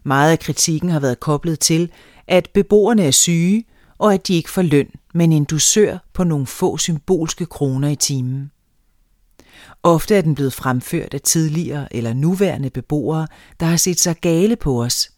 Meget 0.03 0.31
af 0.31 0.39
kritikken 0.39 0.89
har 0.89 0.99
været 0.99 1.19
koblet 1.19 1.59
til, 1.59 1.91
at 2.27 2.49
beboerne 2.53 3.03
er 3.03 3.11
syge, 3.11 3.65
og 3.97 4.13
at 4.13 4.27
de 4.27 4.33
ikke 4.33 4.51
får 4.51 4.61
løn, 4.61 4.89
men 5.13 5.31
en 5.31 5.45
dusør 5.45 5.97
på 6.13 6.23
nogle 6.23 6.45
få 6.45 6.77
symbolske 6.77 7.45
kroner 7.45 7.89
i 7.89 7.95
timen. 7.95 8.51
Ofte 9.83 10.15
er 10.15 10.21
den 10.21 10.35
blevet 10.35 10.53
fremført 10.53 11.13
af 11.13 11.21
tidligere 11.21 11.95
eller 11.95 12.13
nuværende 12.13 12.69
beboere, 12.69 13.27
der 13.59 13.65
har 13.65 13.77
set 13.77 13.99
sig 13.99 14.15
gale 14.21 14.55
på 14.55 14.83
os, 14.83 15.11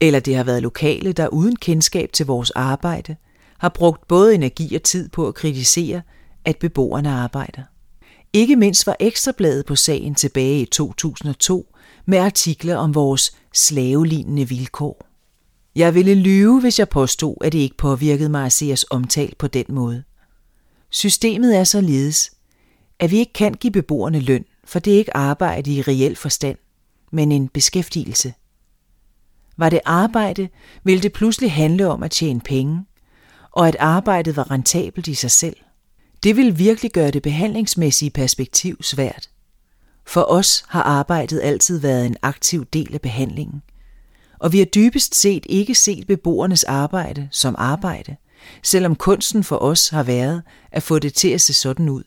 eller 0.00 0.20
det 0.20 0.36
har 0.36 0.44
været 0.44 0.62
lokale, 0.62 1.12
der 1.12 1.28
uden 1.28 1.56
kendskab 1.56 2.12
til 2.12 2.26
vores 2.26 2.50
arbejde 2.50 3.16
har 3.58 3.68
brugt 3.68 4.08
både 4.08 4.34
energi 4.34 4.74
og 4.74 4.82
tid 4.82 5.08
på 5.08 5.28
at 5.28 5.34
kritisere, 5.34 6.02
at 6.44 6.56
beboerne 6.56 7.10
arbejder. 7.10 7.62
Ikke 8.32 8.56
mindst 8.56 8.86
var 8.86 8.96
Ekstrabladet 9.00 9.66
på 9.66 9.76
sagen 9.76 10.14
tilbage 10.14 10.60
i 10.60 10.64
2002 10.64 11.76
med 12.06 12.18
artikler 12.18 12.76
om 12.76 12.94
vores 12.94 13.36
slavelignende 13.54 14.48
vilkår. 14.48 15.09
Jeg 15.74 15.94
ville 15.94 16.14
lyve, 16.14 16.60
hvis 16.60 16.78
jeg 16.78 16.88
påstod, 16.88 17.36
at 17.40 17.52
det 17.52 17.58
ikke 17.58 17.76
påvirkede 17.76 18.28
mig 18.28 18.46
at 18.46 18.52
se 18.52 18.72
os 18.72 18.86
omtalt 18.90 19.38
på 19.38 19.46
den 19.46 19.64
måde. 19.68 20.02
Systemet 20.90 21.58
er 21.58 21.64
således, 21.64 22.30
at 22.98 23.10
vi 23.10 23.18
ikke 23.18 23.32
kan 23.32 23.54
give 23.54 23.72
beboerne 23.72 24.20
løn, 24.20 24.44
for 24.64 24.78
det 24.78 24.94
er 24.94 24.98
ikke 24.98 25.16
arbejde 25.16 25.74
i 25.74 25.82
reel 25.82 26.16
forstand, 26.16 26.58
men 27.12 27.32
en 27.32 27.48
beskæftigelse. 27.48 28.34
Var 29.56 29.68
det 29.68 29.80
arbejde, 29.84 30.48
ville 30.84 31.02
det 31.02 31.12
pludselig 31.12 31.52
handle 31.52 31.88
om 31.88 32.02
at 32.02 32.10
tjene 32.10 32.40
penge, 32.40 32.84
og 33.50 33.68
at 33.68 33.76
arbejdet 33.78 34.36
var 34.36 34.50
rentabelt 34.50 35.08
i 35.08 35.14
sig 35.14 35.30
selv. 35.30 35.56
Det 36.22 36.36
vil 36.36 36.58
virkelig 36.58 36.92
gøre 36.92 37.10
det 37.10 37.22
behandlingsmæssige 37.22 38.10
perspektiv 38.10 38.82
svært. 38.82 39.30
For 40.06 40.22
os 40.22 40.64
har 40.68 40.82
arbejdet 40.82 41.40
altid 41.40 41.78
været 41.78 42.06
en 42.06 42.16
aktiv 42.22 42.64
del 42.64 42.94
af 42.94 43.00
behandlingen, 43.00 43.62
og 44.40 44.52
vi 44.52 44.58
har 44.58 44.64
dybest 44.64 45.14
set 45.14 45.46
ikke 45.48 45.74
set 45.74 46.06
beboernes 46.06 46.64
arbejde 46.64 47.28
som 47.30 47.54
arbejde, 47.58 48.16
selvom 48.62 48.96
kunsten 48.96 49.44
for 49.44 49.56
os 49.56 49.88
har 49.88 50.02
været 50.02 50.42
at 50.72 50.82
få 50.82 50.98
det 50.98 51.14
til 51.14 51.28
at 51.28 51.40
se 51.40 51.52
sådan 51.52 51.88
ud, 51.88 52.02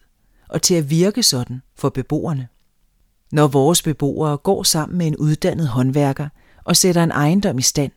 og 0.50 0.62
til 0.62 0.76
at 0.76 0.90
virke 0.90 1.24
sådan 1.24 1.62
for 1.76 1.90
beboerne. 1.90 2.48
Når 3.32 3.48
vores 3.48 3.82
beboere 3.82 4.38
går 4.38 4.64
sammen 4.64 4.98
med 4.98 5.08
en 5.08 5.16
uddannet 5.16 5.68
håndværker 5.68 6.30
og 6.64 6.76
sætter 6.76 7.04
en 7.04 7.12
ejendom 7.12 7.58
i 7.58 7.62
stand, 7.62 7.92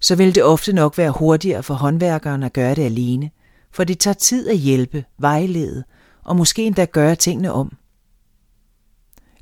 så 0.00 0.16
vil 0.16 0.34
det 0.34 0.44
ofte 0.44 0.72
nok 0.72 0.98
være 0.98 1.10
hurtigere 1.10 1.62
for 1.62 1.74
håndværkeren 1.74 2.42
at 2.42 2.52
gøre 2.52 2.74
det 2.74 2.82
alene, 2.82 3.30
for 3.72 3.84
det 3.84 3.98
tager 3.98 4.14
tid 4.14 4.48
at 4.48 4.58
hjælpe, 4.58 5.04
vejlede 5.18 5.84
og 6.24 6.36
måske 6.36 6.66
endda 6.66 6.84
gøre 6.84 7.16
tingene 7.16 7.52
om. 7.52 7.76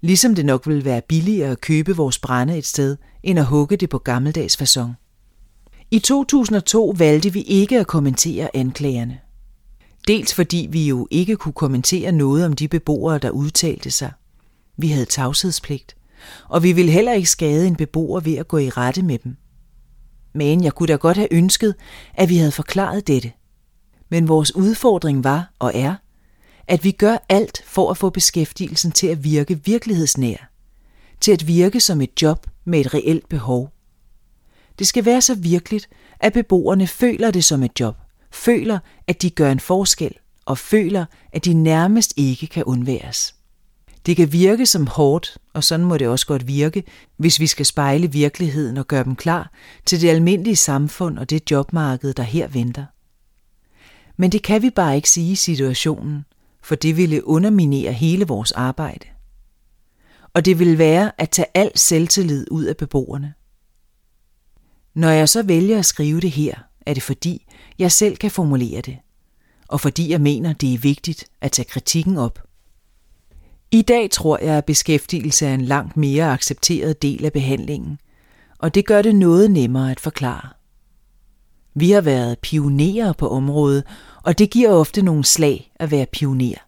Ligesom 0.05 0.35
det 0.35 0.47
nok 0.47 0.67
vil 0.67 0.85
være 0.85 1.03
billigere 1.09 1.51
at 1.51 1.61
købe 1.61 1.97
vores 1.97 2.19
brænde 2.19 2.59
et 2.59 2.67
sted, 2.67 2.97
end 3.23 3.39
at 3.39 3.45
hugge 3.45 3.77
det 3.77 3.91
på 3.91 3.99
gammeldags 3.99 4.63
façon. 4.63 4.91
I 5.91 5.99
2002 5.99 6.95
valgte 6.99 7.33
vi 7.33 7.41
ikke 7.43 7.81
at 7.81 7.87
kommentere 7.87 8.57
anklagerne. 8.57 9.19
Dels 10.09 10.35
fordi 10.35 10.69
vi 10.71 10.89
jo 10.89 11.09
ikke 11.11 11.37
kunne 11.37 11.53
kommentere 11.53 12.13
noget 12.13 12.47
om 12.47 12.53
de 12.53 12.69
beboere, 12.69 13.19
der 13.19 13.31
udtalte 13.31 13.91
sig. 13.91 14.13
Vi 14.77 14.89
havde 14.89 15.07
tavshedspligt, 15.07 15.97
og 16.49 16.63
vi 16.63 16.73
ville 16.73 16.93
heller 16.93 17.13
ikke 17.13 17.31
skade 17.31 17.67
en 17.67 17.77
beboer 17.77 18.21
ved 18.21 18.35
at 18.35 18.49
gå 18.49 18.59
i 18.59 18.71
rette 18.71 19.03
med 19.03 19.19
dem. 19.19 19.37
Men 20.35 20.65
jeg 20.65 20.73
kunne 20.73 20.87
da 20.87 20.97
godt 20.97 21.17
have 21.17 21.35
ønsket, 21.35 21.75
at 22.15 22.29
vi 22.29 22.37
havde 22.37 22.53
forklaret 22.53 23.07
dette. 23.07 23.33
Men 24.09 24.29
vores 24.29 24.57
udfordring 24.57 25.25
var 25.25 25.53
og 25.59 25.73
er, 25.75 25.95
at 26.69 26.85
vi 26.85 26.91
gør 26.91 27.17
alt 27.29 27.63
for 27.67 27.91
at 27.91 27.97
få 27.97 28.11
beskæftigelsen 28.11 28.93
til 28.93 29.07
at 29.07 29.25
virke 29.25 29.65
virkelighedsnær, 29.65 30.51
til 31.21 31.33
at 31.33 31.47
virke 31.47 31.81
som 31.81 32.01
et 32.01 32.23
job 32.23 32.47
med 32.65 32.81
et 32.81 32.95
reelt 32.95 33.29
behov. 33.29 33.73
Det 34.79 34.87
skal 34.87 35.05
være 35.05 35.21
så 35.21 35.35
virkeligt, 35.35 35.89
at 36.21 36.33
beboerne 36.33 36.87
føler 36.87 37.31
det 37.31 37.45
som 37.45 37.63
et 37.63 37.81
job, 37.81 37.97
føler, 38.31 38.79
at 39.07 39.23
de 39.23 39.31
gør 39.31 39.53
en 39.53 39.61
forskel, 39.61 40.15
og 40.45 40.59
føler, 40.59 41.05
at 41.33 41.45
de 41.45 41.55
nærmest 41.55 42.15
ikke 42.17 42.47
kan 42.47 42.65
undværes. 42.65 43.35
Det 44.07 44.17
kan 44.17 44.33
virke 44.33 44.67
som 44.67 44.87
hårdt, 44.87 45.39
og 45.53 45.65
sådan 45.65 45.87
må 45.87 45.97
det 45.97 46.09
også 46.09 46.27
godt 46.27 46.47
virke, 46.47 46.85
hvis 47.17 47.41
vi 47.41 47.47
skal 47.47 47.67
spejle 47.67 48.13
virkeligheden 48.13 48.77
og 48.77 48.89
gøre 48.89 49.05
dem 49.05 49.17
klar 49.17 49.53
til 49.87 50.01
det 50.01 50.09
almindelige 50.09 50.57
samfund 50.57 51.19
og 51.19 51.31
det 51.31 51.51
jobmarked, 51.51 52.15
der 52.15 52.23
her 52.23 52.49
venter. 52.49 52.85
Men 54.17 54.33
det 54.33 54.43
kan 54.43 54.63
vi 54.63 54.71
bare 54.71 54.97
ikke 54.97 55.11
sige 55.11 55.33
i 55.33 55.35
situationen, 55.35 56.25
for 56.65 56.75
det 56.75 56.97
ville 56.97 57.27
underminere 57.27 57.93
hele 57.93 58.27
vores 58.27 58.53
arbejde. 58.53 59.07
Og 60.35 60.45
det 60.45 60.59
ville 60.59 60.79
være 60.79 61.13
at 61.19 61.31
tage 61.31 61.49
al 61.55 61.71
selvtillid 61.75 62.47
ud 62.51 62.65
af 62.65 62.77
beboerne. 62.77 63.35
Når 64.95 65.09
jeg 65.09 65.29
så 65.29 65.43
vælger 65.43 65.79
at 65.79 65.87
skrive 65.87 66.21
det 66.21 66.31
her, 66.31 66.55
er 66.87 66.95
det 66.95 67.03
fordi, 67.03 67.47
jeg 67.79 67.93
selv 67.93 68.17
kan 68.17 68.31
formulere 68.31 68.81
det, 68.81 68.99
og 69.69 69.81
fordi 69.81 70.11
jeg 70.11 70.21
mener, 70.21 70.53
det 70.53 70.75
er 70.75 70.79
vigtigt 70.79 71.25
at 71.41 71.53
tage 71.53 71.69
kritikken 71.69 72.17
op. 72.17 72.43
I 73.71 73.83
dag 73.83 74.11
tror 74.11 74.39
jeg, 74.43 74.55
at 74.55 74.65
beskæftigelse 74.65 75.47
er 75.47 75.55
en 75.55 75.65
langt 75.65 75.97
mere 75.97 76.33
accepteret 76.33 77.03
del 77.03 77.25
af 77.25 77.33
behandlingen, 77.33 77.99
og 78.59 78.75
det 78.75 78.87
gør 78.87 79.03
det 79.03 79.17
noget 79.17 79.51
nemmere 79.51 79.91
at 79.91 80.01
forklare. 80.01 80.49
Vi 81.75 81.91
har 81.91 82.01
været 82.01 82.39
pionerer 82.39 83.13
på 83.13 83.29
området, 83.29 83.85
og 84.23 84.39
det 84.39 84.51
giver 84.51 84.71
ofte 84.71 85.03
nogle 85.03 85.25
slag 85.25 85.73
at 85.75 85.91
være 85.91 86.07
pioner. 86.13 86.59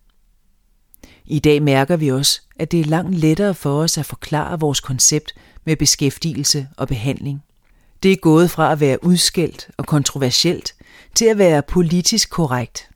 I 1.25 1.39
dag 1.39 1.63
mærker 1.63 1.97
vi 1.97 2.13
også, 2.13 2.41
at 2.57 2.73
det 2.73 2.81
er 2.81 2.85
langt 2.85 3.19
lettere 3.19 3.55
for 3.55 3.83
os 3.83 3.99
at 3.99 4.07
forklare 4.07 4.61
vores 4.61 4.81
koncept 4.81 5.33
med 5.65 5.77
beskæftigelse 5.77 6.69
og 6.77 6.89
behandling. 6.89 7.43
Det 8.03 8.13
er 8.13 8.17
gået 8.17 8.51
fra 8.51 8.73
at 8.73 8.81
være 8.81 9.05
udskældt 9.05 9.69
og 9.77 9.87
kontroversielt 9.87 10.75
til 11.15 11.25
at 11.25 11.39
være 11.39 11.63
politisk 11.63 12.31
korrekt. 12.31 12.89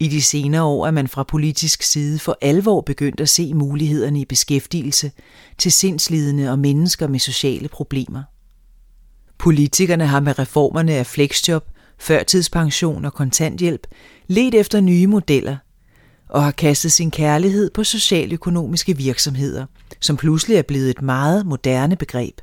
I 0.00 0.08
de 0.08 0.22
senere 0.22 0.62
år 0.62 0.86
er 0.86 0.90
man 0.90 1.08
fra 1.08 1.22
politisk 1.22 1.82
side 1.82 2.18
for 2.18 2.38
alvor 2.40 2.80
begyndt 2.80 3.20
at 3.20 3.28
se 3.28 3.54
mulighederne 3.54 4.20
i 4.20 4.24
beskæftigelse 4.24 5.12
til 5.58 5.72
sindslidende 5.72 6.50
og 6.50 6.58
mennesker 6.58 7.08
med 7.08 7.18
sociale 7.18 7.68
problemer. 7.68 8.22
Politikerne 9.38 10.06
har 10.06 10.20
med 10.20 10.38
reformerne 10.38 10.92
af 10.92 11.06
flexjob, 11.06 11.64
førtidspension 11.98 13.04
og 13.04 13.12
kontanthjælp 13.12 13.86
let 14.26 14.54
efter 14.54 14.80
nye 14.80 15.06
modeller 15.06 15.56
og 16.28 16.44
har 16.44 16.50
kastet 16.50 16.92
sin 16.92 17.10
kærlighed 17.10 17.70
på 17.70 17.84
socialøkonomiske 17.84 18.96
virksomheder, 18.96 19.66
som 20.00 20.16
pludselig 20.16 20.56
er 20.56 20.62
blevet 20.62 20.90
et 20.90 21.02
meget 21.02 21.46
moderne 21.46 21.96
begreb. 21.96 22.40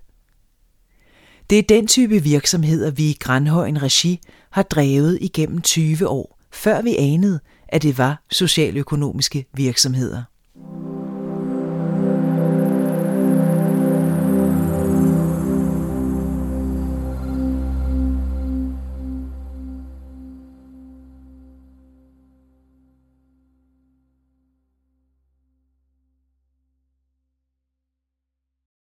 Det 1.49 1.57
er 1.57 1.63
den 1.69 1.87
type 1.87 2.23
virksomheder, 2.23 2.91
vi 2.91 3.03
i 3.03 3.17
Grandhøjen 3.19 3.81
Regi 3.81 4.19
har 4.51 4.63
drevet 4.63 5.17
igennem 5.21 5.61
20 5.61 6.07
år, 6.07 6.39
før 6.51 6.81
vi 6.81 6.95
anede, 6.95 7.39
at 7.67 7.81
det 7.81 7.97
var 7.97 8.23
socialøkonomiske 8.31 9.45
virksomheder. 9.53 10.23